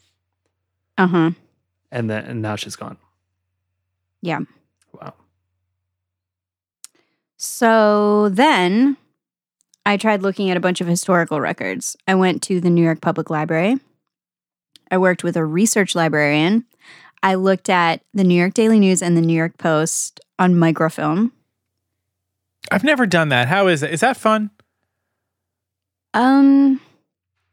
Uh 0.99 1.07
huh. 1.07 1.31
and 1.91 2.07
then 2.07 2.23
and 2.25 2.41
now 2.43 2.55
she's 2.55 2.75
gone. 2.75 2.97
Yeah. 4.21 4.41
Wow. 4.93 5.15
So 7.37 8.29
then 8.29 8.97
I 9.87 9.97
tried 9.97 10.21
looking 10.21 10.51
at 10.51 10.57
a 10.57 10.59
bunch 10.59 10.81
of 10.81 10.87
historical 10.87 11.41
records. 11.41 11.95
I 12.07 12.13
went 12.13 12.43
to 12.43 12.61
the 12.61 12.69
New 12.69 12.83
York 12.83 13.01
Public 13.01 13.31
Library. 13.31 13.77
I 14.91 14.99
worked 14.99 15.23
with 15.23 15.35
a 15.35 15.43
research 15.43 15.95
librarian. 15.95 16.65
I 17.25 17.33
looked 17.33 17.71
at 17.71 18.01
the 18.13 18.23
New 18.23 18.35
York 18.35 18.53
Daily 18.53 18.79
News 18.79 19.01
and 19.01 19.17
the 19.17 19.21
New 19.21 19.33
York 19.33 19.57
Post 19.57 20.19
on 20.37 20.53
microfilm. 20.53 21.33
I've 22.69 22.83
never 22.83 23.07
done 23.07 23.29
that. 23.29 23.47
How 23.47 23.65
is 23.65 23.81
it? 23.81 23.91
Is 23.91 24.01
that 24.01 24.15
fun? 24.15 24.51
Um, 26.13 26.79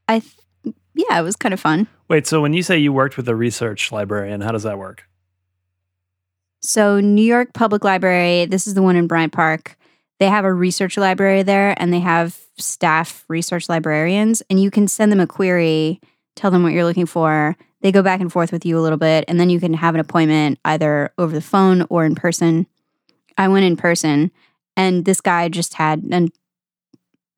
I, 0.09 0.19
th- 0.19 0.77
yeah, 0.95 1.19
it 1.19 1.23
was 1.23 1.37
kind 1.37 1.55
of 1.55 1.61
fun. 1.61 1.89
Wait, 2.09 2.27
so 2.27 2.43
when 2.43 2.53
you 2.53 2.63
say 2.63 2.77
you 2.77 2.93
worked 2.93 3.17
with 3.17 3.27
a 3.31 3.35
research 3.35 3.91
librarian, 3.91 4.43
how 4.43 4.53
does 4.53 4.65
that 4.65 4.77
work? 4.77 5.05
So, 6.61 7.01
New 7.01 7.25
York 7.25 7.55
Public 7.55 7.83
Library, 7.83 8.45
this 8.45 8.67
is 8.67 8.75
the 8.75 8.83
one 8.83 8.97
in 8.97 9.07
Bryant 9.07 9.33
Park. 9.33 9.79
They 10.21 10.29
have 10.29 10.45
a 10.45 10.53
research 10.53 10.99
library 10.99 11.45
there 11.45 11.75
and 11.81 11.95
they 11.95 12.01
have 12.01 12.39
staff 12.59 13.25
research 13.29 13.71
librarians, 13.71 14.43
and 14.51 14.61
you 14.61 14.71
can 14.71 14.87
send 14.87 15.11
them 15.11 15.19
a 15.21 15.27
query, 15.27 15.99
tell 16.37 16.51
them 16.51 16.63
what 16.63 16.75
you're 16.75 16.85
looking 16.85 17.07
for. 17.07 17.57
They 17.83 17.92
go 17.92 18.03
back 18.03 18.21
and 18.21 18.33
forth 18.33 18.53
with 18.53 18.64
you 18.64 18.79
a 18.79 18.81
little 18.81 18.99
bit, 18.99 19.25
and 19.27 19.38
then 19.38 19.51
you 19.51 19.61
can 19.61 19.75
have 19.75 19.95
an 19.95 20.01
appointment 20.01 20.59
either 20.64 21.12
over 21.18 21.35
the 21.35 21.40
phone 21.40 21.85
or 21.90 22.05
in 22.05 22.14
person. 22.14 22.66
I 23.37 23.49
went 23.49 23.64
in 23.64 23.77
person, 23.77 24.31
and 24.77 25.05
this 25.05 25.21
guy 25.21 25.49
just 25.49 25.75
had 25.75 26.05
an, 26.05 26.29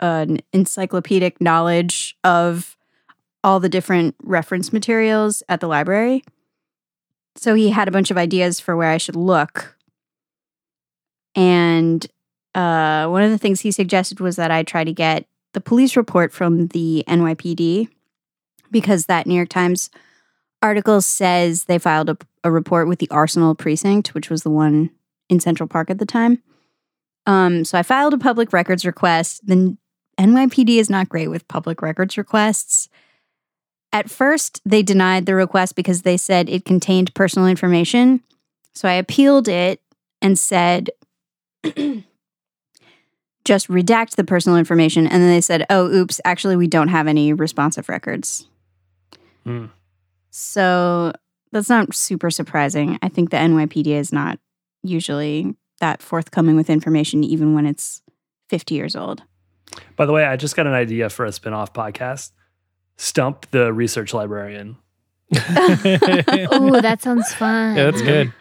an 0.00 0.40
encyclopedic 0.52 1.40
knowledge 1.40 2.16
of 2.24 2.76
all 3.42 3.58
the 3.58 3.68
different 3.70 4.14
reference 4.22 4.72
materials 4.72 5.42
at 5.48 5.60
the 5.60 5.66
library. 5.66 6.22
So 7.36 7.54
he 7.54 7.70
had 7.70 7.88
a 7.88 7.92
bunch 7.92 8.10
of 8.10 8.18
ideas 8.18 8.60
for 8.60 8.76
where 8.76 8.90
I 8.90 8.98
should 8.98 9.16
look. 9.16 9.76
And 11.34 12.06
uh, 12.54 13.06
one 13.08 13.22
of 13.22 13.30
the 13.30 13.38
things 13.38 13.60
he 13.60 13.70
suggested 13.70 14.20
was 14.20 14.36
that 14.36 14.50
I 14.50 14.62
try 14.62 14.84
to 14.84 14.92
get 14.92 15.26
the 15.52 15.60
police 15.60 15.96
report 15.96 16.32
from 16.32 16.68
the 16.68 17.02
NYPD 17.08 17.88
because 18.70 19.06
that 19.06 19.26
New 19.26 19.34
York 19.34 19.48
Times 19.48 19.90
article 20.64 21.02
says 21.02 21.64
they 21.64 21.78
filed 21.78 22.08
a, 22.08 22.16
a 22.42 22.50
report 22.50 22.88
with 22.88 22.98
the 22.98 23.10
Arsenal 23.10 23.54
precinct, 23.54 24.14
which 24.14 24.30
was 24.30 24.42
the 24.42 24.50
one 24.50 24.90
in 25.28 25.38
Central 25.38 25.68
Park 25.68 25.90
at 25.90 25.98
the 25.98 26.06
time. 26.06 26.42
Um, 27.26 27.66
so 27.66 27.78
I 27.78 27.82
filed 27.82 28.14
a 28.14 28.18
public 28.18 28.52
records 28.52 28.86
request. 28.86 29.46
The 29.46 29.76
NYPD 30.18 30.78
is 30.78 30.88
not 30.88 31.10
great 31.10 31.28
with 31.28 31.46
public 31.48 31.82
records 31.82 32.16
requests. 32.16 32.88
At 33.92 34.10
first, 34.10 34.62
they 34.64 34.82
denied 34.82 35.26
the 35.26 35.34
request 35.34 35.76
because 35.76 36.02
they 36.02 36.16
said 36.16 36.48
it 36.48 36.64
contained 36.64 37.14
personal 37.14 37.46
information. 37.46 38.22
So 38.74 38.88
I 38.88 38.94
appealed 38.94 39.48
it 39.48 39.82
and 40.22 40.38
said, 40.38 40.88
just 43.44 43.68
redact 43.68 44.16
the 44.16 44.24
personal 44.24 44.58
information. 44.58 45.06
And 45.06 45.22
then 45.22 45.30
they 45.30 45.42
said, 45.42 45.66
oh, 45.68 45.86
oops, 45.86 46.22
actually, 46.24 46.56
we 46.56 46.68
don't 46.68 46.88
have 46.88 47.06
any 47.06 47.34
responsive 47.34 47.90
records. 47.90 48.48
Hmm. 49.44 49.66
So 50.36 51.12
that's 51.52 51.68
not 51.68 51.94
super 51.94 52.28
surprising. 52.28 52.98
I 53.02 53.08
think 53.08 53.30
the 53.30 53.36
NYPD 53.36 53.86
is 53.86 54.12
not 54.12 54.40
usually 54.82 55.54
that 55.80 56.02
forthcoming 56.02 56.56
with 56.56 56.68
information, 56.68 57.22
even 57.22 57.54
when 57.54 57.66
it's 57.66 58.02
50 58.48 58.74
years 58.74 58.96
old. 58.96 59.22
By 59.94 60.06
the 60.06 60.12
way, 60.12 60.24
I 60.24 60.36
just 60.36 60.56
got 60.56 60.66
an 60.66 60.72
idea 60.72 61.08
for 61.08 61.24
a 61.24 61.30
spin-off 61.30 61.72
podcast. 61.72 62.32
Stump 62.96 63.48
the 63.52 63.72
research 63.72 64.12
librarian. 64.12 64.76
Oh, 65.36 66.80
that 66.80 66.98
sounds 67.00 67.32
fun. 67.34 67.76
Yeah, 67.76 67.90
that's 67.90 68.02
good. 68.02 68.32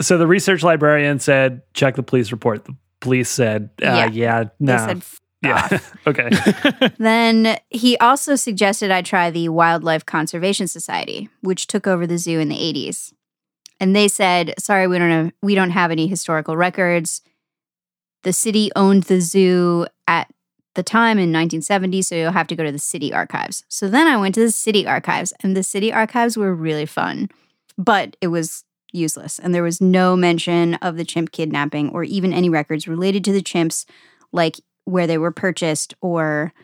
So 0.00 0.16
the 0.16 0.26
research 0.26 0.62
librarian 0.62 1.18
said, 1.18 1.60
check 1.74 1.96
the 1.96 2.02
police 2.02 2.32
report. 2.32 2.64
The 2.64 2.74
police 3.00 3.28
said, 3.28 3.68
uh, 3.82 3.84
Yeah. 3.86 4.06
yeah, 4.06 4.44
They 4.44 4.50
no. 4.60 4.76
said, 4.78 4.96
"F- 4.98 5.20
yeah. 5.42 5.78
okay. 6.06 6.30
Then 6.98 7.58
he 7.70 7.96
also 7.98 8.36
suggested 8.36 8.90
I 8.90 9.02
try 9.02 9.30
the 9.30 9.48
Wildlife 9.48 10.06
Conservation 10.06 10.66
Society, 10.66 11.28
which 11.40 11.66
took 11.66 11.86
over 11.86 12.06
the 12.06 12.18
zoo 12.18 12.38
in 12.38 12.48
the 12.48 12.56
80s. 12.56 13.12
And 13.78 13.94
they 13.94 14.08
said, 14.08 14.54
"Sorry, 14.58 14.86
we 14.86 14.98
don't 14.98 15.10
have 15.10 15.32
we 15.42 15.54
don't 15.54 15.70
have 15.70 15.90
any 15.90 16.06
historical 16.06 16.56
records. 16.56 17.20
The 18.22 18.32
city 18.32 18.70
owned 18.74 19.04
the 19.04 19.20
zoo 19.20 19.86
at 20.08 20.32
the 20.74 20.82
time 20.82 21.18
in 21.18 21.32
1970, 21.32 22.02
so 22.02 22.14
you'll 22.14 22.32
have 22.32 22.46
to 22.48 22.56
go 22.56 22.64
to 22.64 22.72
the 22.72 22.78
city 22.78 23.12
archives." 23.12 23.64
So 23.68 23.88
then 23.88 24.06
I 24.06 24.16
went 24.16 24.34
to 24.36 24.40
the 24.40 24.50
city 24.50 24.86
archives, 24.86 25.34
and 25.42 25.54
the 25.54 25.62
city 25.62 25.92
archives 25.92 26.38
were 26.38 26.54
really 26.54 26.86
fun, 26.86 27.28
but 27.76 28.16
it 28.22 28.28
was 28.28 28.64
useless. 28.92 29.38
And 29.38 29.54
there 29.54 29.62
was 29.62 29.80
no 29.80 30.16
mention 30.16 30.74
of 30.76 30.96
the 30.96 31.04
chimp 31.04 31.32
kidnapping 31.32 31.90
or 31.90 32.02
even 32.02 32.32
any 32.32 32.48
records 32.48 32.88
related 32.88 33.24
to 33.24 33.32
the 33.32 33.42
chimps 33.42 33.84
like 34.32 34.56
where 34.86 35.06
they 35.06 35.18
were 35.18 35.30
purchased 35.30 35.94
or 36.00 36.54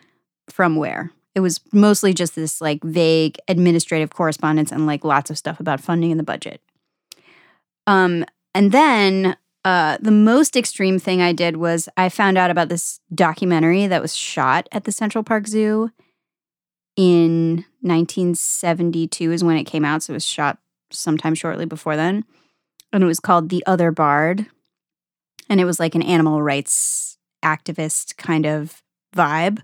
from 0.49 0.75
where. 0.75 1.11
It 1.35 1.41
was 1.41 1.59
mostly 1.71 2.13
just 2.13 2.35
this 2.35 2.61
like 2.61 2.83
vague 2.83 3.37
administrative 3.47 4.11
correspondence 4.11 4.71
and 4.71 4.87
like 4.87 5.03
lots 5.03 5.29
of 5.29 5.37
stuff 5.37 5.59
about 5.59 5.81
funding 5.81 6.11
and 6.11 6.19
the 6.19 6.23
budget. 6.23 6.61
Um, 7.85 8.25
and 8.55 8.71
then 8.71 9.35
uh, 9.65 9.97
the 10.01 10.11
most 10.11 10.55
extreme 10.55 10.99
thing 10.99 11.21
I 11.21 11.33
did 11.33 11.57
was 11.57 11.89
I 11.97 12.09
found 12.09 12.37
out 12.37 12.51
about 12.51 12.69
this 12.69 12.99
documentary 13.13 13.87
that 13.87 14.01
was 14.01 14.15
shot 14.15 14.67
at 14.71 14.83
the 14.85 14.91
Central 14.91 15.23
Park 15.23 15.47
Zoo 15.47 15.91
in 16.95 17.65
1972 17.81 19.31
is 19.31 19.43
when 19.43 19.57
it 19.57 19.63
came 19.63 19.83
out. 19.85 20.03
So 20.03 20.13
it 20.13 20.15
was 20.15 20.25
shot 20.25 20.59
sometime 20.91 21.35
shortly 21.35 21.65
before 21.65 21.95
then. 21.95 22.25
And 22.91 23.03
it 23.03 23.07
was 23.07 23.19
called 23.19 23.49
The 23.49 23.63
Other 23.65 23.91
Bard. 23.91 24.45
And 25.49 25.59
it 25.59 25.65
was 25.65 25.79
like 25.79 25.95
an 25.95 26.03
animal 26.03 26.41
rights 26.41 27.12
activist 27.43 28.17
kind 28.17 28.45
of 28.45 28.81
vibe. 29.15 29.61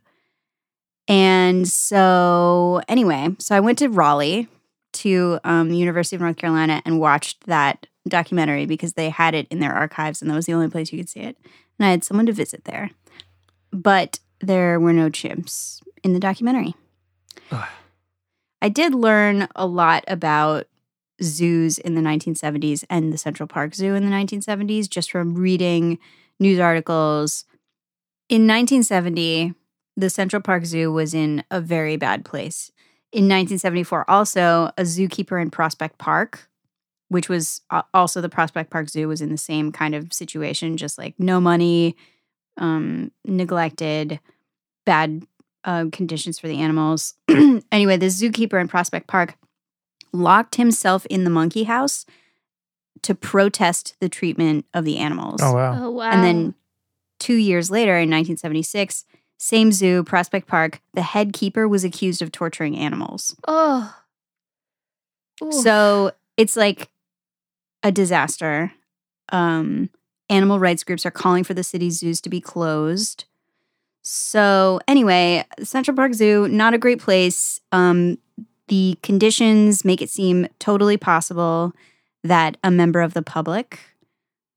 And 1.07 1.67
so, 1.67 2.81
anyway, 2.87 3.35
so 3.39 3.55
I 3.55 3.59
went 3.59 3.79
to 3.79 3.89
Raleigh 3.89 4.47
to 4.93 5.39
um, 5.43 5.69
the 5.69 5.77
University 5.77 6.15
of 6.15 6.21
North 6.21 6.37
Carolina 6.37 6.81
and 6.85 6.99
watched 6.99 7.45
that 7.47 7.87
documentary 8.07 8.65
because 8.65 8.93
they 8.93 9.09
had 9.09 9.33
it 9.33 9.47
in 9.49 9.59
their 9.59 9.73
archives 9.73 10.21
and 10.21 10.29
that 10.29 10.35
was 10.35 10.45
the 10.45 10.53
only 10.53 10.69
place 10.69 10.91
you 10.91 10.99
could 10.99 11.09
see 11.09 11.21
it. 11.21 11.37
And 11.77 11.85
I 11.85 11.91
had 11.91 12.03
someone 12.03 12.25
to 12.25 12.33
visit 12.33 12.65
there. 12.65 12.91
But 13.71 14.19
there 14.41 14.79
were 14.79 14.93
no 14.93 15.09
chimps 15.09 15.81
in 16.03 16.13
the 16.13 16.19
documentary. 16.19 16.75
I 18.61 18.69
did 18.69 18.93
learn 18.93 19.47
a 19.55 19.65
lot 19.65 20.03
about 20.07 20.67
zoos 21.21 21.77
in 21.77 21.95
the 21.95 22.01
1970s 22.01 22.83
and 22.89 23.11
the 23.11 23.17
Central 23.17 23.47
Park 23.47 23.75
Zoo 23.75 23.95
in 23.95 24.05
the 24.05 24.11
1970s 24.11 24.89
just 24.89 25.11
from 25.11 25.35
reading 25.35 25.99
news 26.39 26.59
articles. 26.59 27.45
In 28.29 28.43
1970, 28.43 29.55
the 29.97 30.09
Central 30.09 30.41
Park 30.41 30.65
Zoo 30.65 30.91
was 30.91 31.15
in 31.15 31.43
a 31.49 31.59
very 31.59 31.97
bad 31.97 32.23
place. 32.23 32.71
In 33.11 33.23
1974, 33.23 34.09
also, 34.09 34.71
a 34.77 34.83
zookeeper 34.83 35.41
in 35.41 35.49
Prospect 35.49 35.97
Park, 35.97 36.47
which 37.07 37.27
was 37.27 37.61
also 37.91 38.21
the 38.21 38.29
Prospect 38.29 38.69
Park 38.69 38.87
Zoo, 38.87 39.07
was 39.07 39.19
in 39.19 39.31
the 39.31 39.37
same 39.37 39.71
kind 39.71 39.95
of 39.95 40.13
situation, 40.13 40.77
just 40.77 40.99
like 40.99 41.15
no 41.17 41.41
money, 41.41 41.95
um, 42.57 43.11
neglected, 43.25 44.19
bad 44.85 45.23
uh, 45.63 45.85
conditions 45.91 46.37
for 46.37 46.47
the 46.47 46.59
animals. 46.59 47.15
anyway, 47.71 47.97
the 47.97 48.07
zookeeper 48.07 48.61
in 48.61 48.67
Prospect 48.67 49.07
Park 49.07 49.35
locked 50.13 50.55
himself 50.55 51.05
in 51.07 51.23
the 51.23 51.29
monkey 51.31 51.63
house 51.63 52.05
to 53.01 53.15
protest 53.15 53.95
the 53.99 54.09
treatment 54.09 54.65
of 54.73 54.85
the 54.85 54.97
animals. 54.97 55.41
Oh 55.41 55.53
wow. 55.53 55.85
Oh 55.85 55.91
wow. 55.91 56.11
And 56.11 56.23
then 56.23 56.55
two 57.19 57.35
years 57.35 57.69
later, 57.69 57.93
in 57.93 58.09
1976, 58.09 59.05
same 59.37 59.71
zoo, 59.71 60.03
Prospect 60.03 60.47
Park, 60.47 60.81
the 60.93 61.01
head 61.01 61.33
keeper 61.33 61.67
was 61.67 61.83
accused 61.83 62.21
of 62.21 62.31
torturing 62.31 62.77
animals. 62.77 63.35
oh. 63.47 63.95
Ooh. 65.41 65.51
So 65.53 66.11
it's 66.35 66.57
like 66.57 66.89
a 67.81 67.91
disaster. 67.93 68.73
Um, 69.31 69.89
animal 70.29 70.59
rights 70.59 70.83
groups 70.83 71.05
are 71.05 71.11
calling 71.11 71.45
for 71.45 71.53
the 71.53 71.63
city's 71.63 71.99
zoos 71.99 72.19
to 72.21 72.29
be 72.29 72.41
closed. 72.41 73.25
So 74.01 74.79
anyway, 74.87 75.45
Central 75.63 75.95
Park 75.95 76.13
Zoo, 76.13 76.47
not 76.47 76.73
a 76.73 76.77
great 76.77 76.99
place. 76.99 77.59
Um, 77.71 78.17
the 78.67 78.97
conditions 79.01 79.83
make 79.83 80.01
it 80.01 80.09
seem 80.09 80.47
totally 80.59 80.97
possible 80.97 81.73
that 82.23 82.57
a 82.63 82.71
member 82.71 83.01
of 83.01 83.13
the 83.13 83.21
public, 83.21 83.79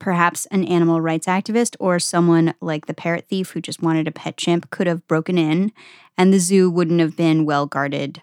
perhaps 0.02 0.46
an 0.46 0.64
animal 0.64 1.00
rights 1.00 1.26
activist 1.26 1.76
or 1.78 1.98
someone 1.98 2.54
like 2.60 2.86
the 2.86 2.94
parrot 2.94 3.26
thief 3.28 3.52
who 3.52 3.60
just 3.60 3.80
wanted 3.82 4.08
a 4.08 4.12
pet 4.12 4.36
chimp, 4.36 4.68
could 4.70 4.86
have 4.86 5.06
broken 5.06 5.38
in, 5.38 5.72
and 6.18 6.32
the 6.32 6.38
zoo 6.40 6.68
wouldn't 6.70 7.00
have 7.00 7.16
been 7.16 7.44
well 7.46 7.66
guarded 7.66 8.20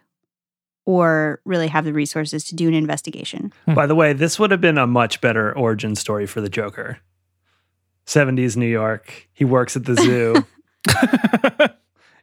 or 0.85 1.39
really 1.45 1.67
have 1.67 1.85
the 1.85 1.93
resources 1.93 2.43
to 2.45 2.55
do 2.55 2.67
an 2.67 2.73
investigation. 2.73 3.53
By 3.67 3.85
the 3.87 3.95
way, 3.95 4.11
this 4.13 4.37
would 4.39 4.51
have 4.51 4.61
been 4.61 4.77
a 4.77 4.87
much 4.87 5.21
better 5.21 5.55
origin 5.55 5.95
story 5.95 6.25
for 6.25 6.41
the 6.41 6.49
Joker. 6.49 6.99
70s 8.07 8.57
New 8.57 8.65
York. 8.67 9.27
He 9.33 9.45
works 9.45 9.75
at 9.75 9.85
the 9.85 9.95
zoo. 10.01 10.45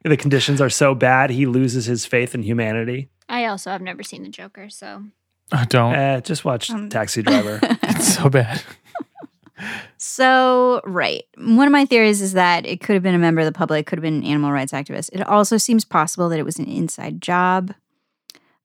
the 0.05 0.17
conditions 0.17 0.61
are 0.61 0.71
so 0.71 0.95
bad, 0.95 1.31
he 1.31 1.47
loses 1.47 1.87
his 1.87 2.05
faith 2.07 2.35
in 2.35 2.43
humanity. 2.43 3.09
I 3.29 3.47
also 3.47 3.71
have 3.71 3.83
never 3.83 4.03
seen 4.03 4.23
the 4.23 4.29
Joker, 4.29 4.69
so 4.69 5.05
I 5.53 5.65
don't. 5.65 5.95
Eh, 5.95 6.21
just 6.21 6.45
watch 6.45 6.71
Um, 6.71 6.89
Taxi 6.89 7.23
Driver. 7.23 7.61
It's 7.83 8.15
so 8.17 8.29
bad. 8.29 8.63
So, 9.99 10.81
right. 10.85 11.25
One 11.39 11.67
of 11.67 11.73
my 11.73 11.85
theories 11.87 12.21
is 12.21 12.35
that 12.35 12.67
it 12.67 12.81
could 12.81 12.95
have 12.95 13.03
been 13.03 13.15
a 13.15 13.19
member 13.19 13.41
of 13.41 13.47
the 13.47 13.53
public, 13.53 13.87
could 13.87 13.99
have 13.99 14.03
been 14.03 14.17
an 14.19 14.25
animal 14.25 14.53
rights 14.53 14.73
activist. 14.73 15.11
It 15.13 15.27
also 15.27 15.57
seems 15.57 15.85
possible 15.85 16.29
that 16.29 16.39
it 16.39 16.45
was 16.45 16.59
an 16.59 16.67
inside 16.67 17.21
job. 17.23 17.73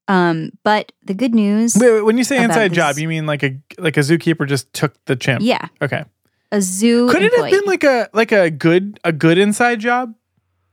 Um, 0.07 0.51
but 0.63 0.91
the 1.05 1.13
good 1.13 1.33
news, 1.33 1.75
Wait, 1.79 1.91
wait, 1.91 2.01
when 2.01 2.17
you 2.17 2.23
say 2.23 2.43
inside 2.43 2.71
this- 2.71 2.75
job, 2.75 2.97
you 2.97 3.07
mean 3.07 3.25
like 3.25 3.43
a 3.43 3.57
like 3.77 3.95
a 3.97 4.01
zookeeper 4.01 4.47
just 4.47 4.71
took 4.73 4.93
the 5.05 5.15
chimp? 5.15 5.41
yeah, 5.41 5.67
Okay. 5.81 6.03
a 6.51 6.61
zoo 6.61 7.07
Could 7.09 7.21
it 7.23 7.33
have 7.33 7.49
been 7.51 7.63
like 7.65 7.83
a 7.85 8.09
like 8.13 8.31
a 8.33 8.49
good 8.51 8.99
a 9.05 9.13
good 9.13 9.37
inside 9.37 9.79
job? 9.79 10.13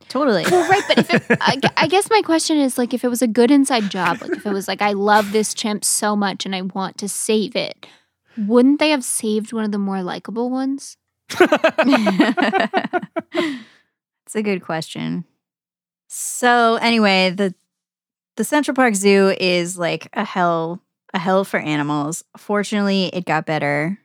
totally. 0.08 0.42
well, 0.50 0.68
right. 0.70 0.82
But 0.88 0.98
if 0.98 1.14
it, 1.30 1.38
I, 1.40 1.60
I 1.76 1.86
guess 1.86 2.08
my 2.10 2.22
question 2.22 2.56
is 2.58 2.78
like, 2.78 2.94
if 2.94 3.04
it 3.04 3.08
was 3.08 3.20
a 3.22 3.26
good 3.28 3.50
inside 3.50 3.90
job, 3.90 4.22
like 4.22 4.30
if 4.32 4.46
it 4.46 4.52
was 4.52 4.66
like, 4.66 4.80
I 4.82 4.92
love 4.94 5.30
this 5.32 5.52
chimp 5.54 5.84
so 5.84 6.16
much 6.16 6.46
and 6.46 6.56
I 6.56 6.62
want 6.62 6.96
to 6.98 7.08
save 7.08 7.54
it, 7.54 7.86
wouldn't 8.38 8.78
they 8.78 8.90
have 8.90 9.04
saved 9.04 9.52
one 9.52 9.64
of 9.64 9.72
the 9.72 9.78
more 9.78 10.02
likable 10.02 10.50
ones? 10.50 10.96
It's 14.26 14.36
a 14.36 14.42
good 14.42 14.62
question. 14.62 15.24
So 16.08 16.76
anyway, 16.76 17.30
the 17.30 17.54
the 18.36 18.44
Central 18.44 18.74
Park 18.74 18.94
Zoo 18.94 19.34
is 19.40 19.78
like 19.78 20.08
a 20.12 20.24
hell 20.24 20.82
a 21.14 21.18
hell 21.18 21.44
for 21.44 21.58
animals. 21.58 22.24
Fortunately, 22.36 23.06
it 23.06 23.24
got 23.24 23.46
better. 23.46 23.98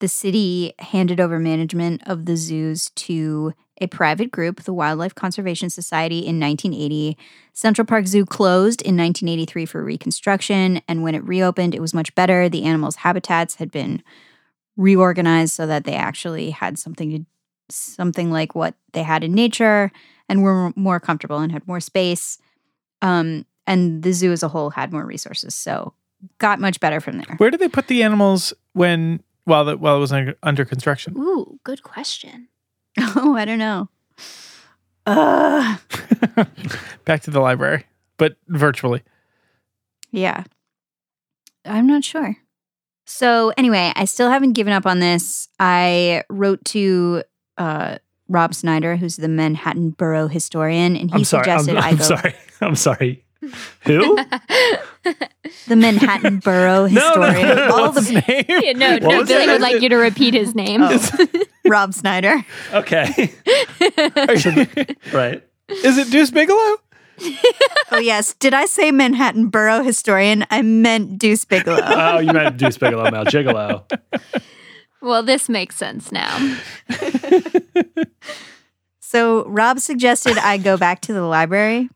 The 0.00 0.08
city 0.08 0.74
handed 0.80 1.20
over 1.20 1.38
management 1.38 2.02
of 2.06 2.26
the 2.26 2.36
zoos 2.36 2.90
to 2.96 3.54
a 3.80 3.86
private 3.86 4.30
group, 4.30 4.62
the 4.62 4.72
Wildlife 4.72 5.14
Conservation 5.14 5.70
Society, 5.70 6.18
in 6.18 6.40
1980. 6.40 7.16
Central 7.52 7.86
Park 7.86 8.06
Zoo 8.06 8.24
closed 8.24 8.82
in 8.82 8.96
1983 8.96 9.66
for 9.66 9.84
reconstruction, 9.84 10.80
and 10.88 11.02
when 11.02 11.14
it 11.14 11.24
reopened, 11.24 11.74
it 11.74 11.80
was 11.80 11.94
much 11.94 12.14
better. 12.14 12.48
The 12.48 12.64
animals' 12.64 12.96
habitats 12.96 13.56
had 13.56 13.70
been 13.70 14.02
reorganized 14.76 15.54
so 15.54 15.66
that 15.66 15.84
they 15.84 15.94
actually 15.94 16.50
had 16.50 16.78
something 16.78 17.10
to 17.10 17.26
something 17.68 18.30
like 18.30 18.54
what 18.54 18.74
they 18.92 19.02
had 19.02 19.24
in 19.24 19.32
nature 19.32 19.90
and 20.28 20.42
were 20.42 20.72
more 20.76 21.00
comfortable 21.00 21.38
and 21.38 21.52
had 21.52 21.66
more 21.66 21.80
space. 21.80 22.38
Um, 23.02 23.44
and 23.66 24.02
the 24.02 24.12
zoo 24.12 24.32
as 24.32 24.42
a 24.42 24.48
whole 24.48 24.70
had 24.70 24.92
more 24.92 25.04
resources. 25.04 25.54
So 25.54 25.92
got 26.38 26.60
much 26.60 26.80
better 26.80 27.00
from 27.00 27.18
there. 27.18 27.36
Where 27.38 27.50
did 27.50 27.60
they 27.60 27.68
put 27.68 27.88
the 27.88 28.02
animals 28.02 28.54
when 28.72 29.22
while 29.44 29.64
the 29.64 29.76
while 29.76 29.96
it 29.96 30.00
was 30.00 30.12
under, 30.12 30.36
under 30.42 30.64
construction? 30.64 31.14
Ooh, 31.16 31.58
good 31.64 31.82
question. 31.82 32.48
oh, 33.16 33.34
I 33.36 33.44
don't 33.44 33.58
know. 33.58 33.88
Uh, 35.06 35.76
Back 37.04 37.22
to 37.22 37.30
the 37.30 37.40
library, 37.40 37.84
but 38.16 38.36
virtually. 38.48 39.02
yeah. 40.10 40.44
I'm 41.64 41.86
not 41.88 42.04
sure. 42.04 42.36
So 43.06 43.52
anyway, 43.56 43.92
I 43.96 44.04
still 44.04 44.30
haven't 44.30 44.52
given 44.52 44.72
up 44.72 44.86
on 44.86 45.00
this. 45.00 45.48
I 45.58 46.22
wrote 46.30 46.64
to 46.66 47.22
uh, 47.58 47.98
Rob 48.28 48.54
Snyder, 48.54 48.96
who's 48.96 49.16
the 49.16 49.28
Manhattan 49.28 49.90
Borough 49.90 50.28
historian, 50.28 50.96
and 50.96 51.10
he 51.10 51.16
I'm 51.18 51.24
sorry. 51.24 51.50
I'm, 51.50 51.58
suggested 51.60 51.76
I 51.84 51.88
I'm 51.90 51.96
go 51.96 52.04
sorry. 52.04 52.34
I'm 52.60 52.74
sorry. 52.76 53.24
Who? 53.82 54.16
the 55.68 55.76
Manhattan 55.76 56.38
Borough 56.38 56.86
No, 56.88 57.14
no, 57.14 57.22
historian. 57.22 57.48
no, 57.48 57.54
no. 57.54 57.74
All 57.74 57.92
What's 57.92 58.08
the 58.10 58.20
his 58.20 58.28
name? 58.28 58.44
Yeah, 58.48 58.72
no, 58.72 58.90
What 58.92 59.02
no, 59.02 59.24
Billy 59.24 59.44
it? 59.44 59.48
would 59.52 59.60
like 59.60 59.82
you 59.82 59.88
to 59.88 59.96
repeat 59.96 60.34
his 60.34 60.54
name. 60.54 60.80
Oh. 60.82 61.26
Rob 61.68 61.94
Snyder. 61.94 62.44
Okay. 62.72 63.32
right. 65.12 65.42
Is 65.68 65.98
it 65.98 66.10
Deuce 66.10 66.30
Bigalow? 66.30 66.76
Oh 67.92 67.98
yes. 67.98 68.34
Did 68.34 68.54
I 68.54 68.66
say 68.66 68.90
Manhattan 68.90 69.48
Borough 69.48 69.82
historian? 69.82 70.44
I 70.50 70.62
meant 70.62 71.18
Deuce 71.18 71.44
Bigalow. 71.44 71.80
Oh, 71.84 72.18
you 72.18 72.32
meant 72.32 72.56
Deuce 72.56 72.78
Bigalow, 72.78 73.10
Mal 73.10 73.24
Gigolo. 73.24 73.84
well, 75.00 75.22
this 75.22 75.48
makes 75.48 75.76
sense 75.76 76.12
now. 76.12 76.56
so 79.00 79.44
Rob 79.46 79.80
suggested 79.80 80.38
I 80.38 80.58
go 80.58 80.76
back 80.76 81.00
to 81.02 81.12
the 81.12 81.22
library 81.22 81.88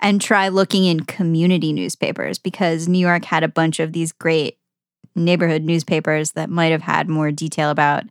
and 0.00 0.20
try 0.20 0.48
looking 0.48 0.84
in 0.84 1.00
community 1.00 1.72
newspapers 1.72 2.38
because 2.38 2.88
New 2.88 2.98
York 2.98 3.24
had 3.24 3.42
a 3.42 3.48
bunch 3.48 3.80
of 3.80 3.92
these 3.92 4.12
great 4.12 4.58
neighborhood 5.14 5.62
newspapers 5.62 6.32
that 6.32 6.48
might 6.48 6.72
have 6.72 6.82
had 6.82 7.08
more 7.08 7.30
detail 7.30 7.70
about 7.70 8.04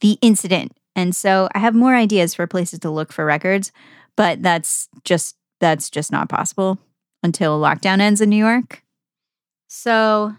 the 0.00 0.18
incident. 0.20 0.76
And 0.96 1.14
so 1.14 1.48
I 1.54 1.58
have 1.58 1.74
more 1.74 1.94
ideas 1.94 2.34
for 2.34 2.46
places 2.46 2.78
to 2.80 2.90
look 2.90 3.12
for 3.12 3.24
records, 3.24 3.72
but 4.16 4.42
that's 4.42 4.88
just 5.04 5.36
that's 5.60 5.90
just 5.90 6.12
not 6.12 6.28
possible 6.28 6.78
until 7.22 7.60
lockdown 7.60 8.00
ends 8.00 8.20
in 8.20 8.30
New 8.30 8.36
York. 8.36 8.82
So 9.68 10.34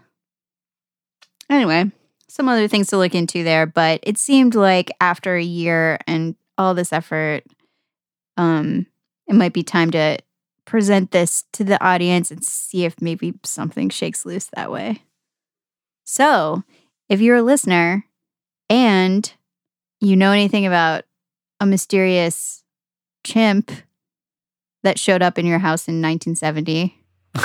anyway, 1.50 1.90
some 2.28 2.48
other 2.48 2.68
things 2.68 2.88
to 2.88 2.98
look 2.98 3.14
into 3.14 3.42
there, 3.42 3.66
but 3.66 4.00
it 4.02 4.18
seemed 4.18 4.54
like 4.54 4.90
after 5.00 5.36
a 5.36 5.42
year 5.42 5.98
and 6.06 6.36
all 6.58 6.74
this 6.74 6.92
effort, 6.92 7.42
um, 8.36 8.86
it 9.26 9.34
might 9.34 9.52
be 9.52 9.62
time 9.62 9.90
to 9.90 10.18
present 10.64 11.10
this 11.12 11.44
to 11.52 11.64
the 11.64 11.82
audience 11.82 12.30
and 12.30 12.44
see 12.44 12.84
if 12.84 13.00
maybe 13.00 13.34
something 13.44 13.88
shakes 13.88 14.26
loose 14.26 14.50
that 14.54 14.70
way. 14.70 15.02
So, 16.04 16.62
if 17.08 17.20
you're 17.20 17.36
a 17.36 17.42
listener 17.42 18.04
and 18.68 19.32
you 20.00 20.16
know 20.16 20.32
anything 20.32 20.66
about 20.66 21.04
a 21.60 21.66
mysterious 21.66 22.62
chimp 23.24 23.70
that 24.82 24.98
showed 24.98 25.22
up 25.22 25.38
in 25.38 25.46
your 25.46 25.58
house 25.58 25.88
in 25.88 26.00
1970, 26.02 26.94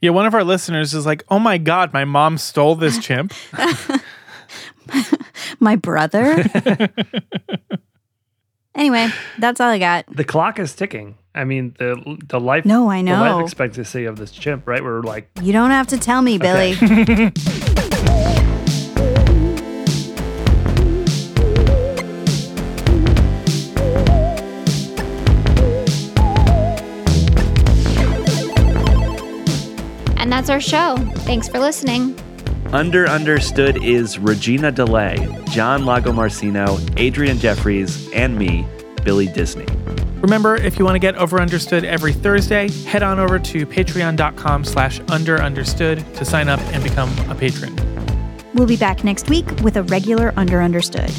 Yeah, 0.00 0.10
one 0.10 0.26
of 0.26 0.34
our 0.34 0.44
listeners 0.44 0.92
is 0.92 1.06
like, 1.06 1.24
"Oh 1.30 1.38
my 1.38 1.56
god, 1.56 1.94
my 1.94 2.04
mom 2.04 2.36
stole 2.36 2.74
this 2.74 2.98
chimp." 2.98 3.32
my 5.60 5.76
brother. 5.76 6.44
anyway, 8.74 9.08
that's 9.38 9.60
all 9.60 9.70
I 9.70 9.78
got. 9.78 10.04
The 10.14 10.24
clock 10.24 10.58
is 10.58 10.74
ticking. 10.74 11.16
I 11.34 11.44
mean, 11.44 11.74
the 11.78 12.18
the 12.28 12.38
life 12.38 12.66
No, 12.66 12.90
I 12.90 13.00
know. 13.00 13.16
the 13.16 13.36
life 13.36 13.44
expectancy 13.44 14.04
of 14.04 14.16
this 14.16 14.30
chimp, 14.30 14.68
right? 14.68 14.84
We're 14.84 15.00
like 15.00 15.30
You 15.40 15.54
don't 15.54 15.70
have 15.70 15.86
to 15.86 15.96
tell 15.98 16.20
me, 16.20 16.36
Billy. 16.36 16.74
And 16.82 17.32
that's 30.44 30.50
our 30.50 30.60
show. 30.60 30.96
Thanks 31.20 31.48
for 31.48 31.58
listening. 31.58 32.18
Under 32.72 33.08
Understood 33.08 33.82
is 33.82 34.18
Regina 34.18 34.70
DeLay, 34.70 35.16
John 35.50 35.82
Lagomarcino, 35.82 36.78
Adrianne 36.96 37.38
Jeffries, 37.38 38.10
and 38.12 38.36
me, 38.36 38.66
Billy 39.04 39.26
Disney. 39.26 39.66
Remember, 40.20 40.56
if 40.56 40.78
you 40.78 40.84
want 40.84 40.96
to 40.96 40.98
get 40.98 41.14
over 41.16 41.40
understood 41.40 41.84
every 41.84 42.12
Thursday, 42.12 42.68
head 42.84 43.02
on 43.02 43.18
over 43.18 43.38
to 43.38 43.66
patreon.com 43.66 44.64
slash 44.64 45.00
under 45.08 45.40
understood 45.40 46.04
to 46.14 46.24
sign 46.24 46.48
up 46.48 46.60
and 46.72 46.82
become 46.82 47.10
a 47.30 47.34
patron. 47.34 47.74
we'll 48.54 48.66
be 48.66 48.76
back 48.76 49.02
next 49.02 49.30
week 49.30 49.46
with 49.62 49.76
a 49.76 49.82
regular 49.84 50.34
Under 50.36 50.60
Understood. 50.60 51.10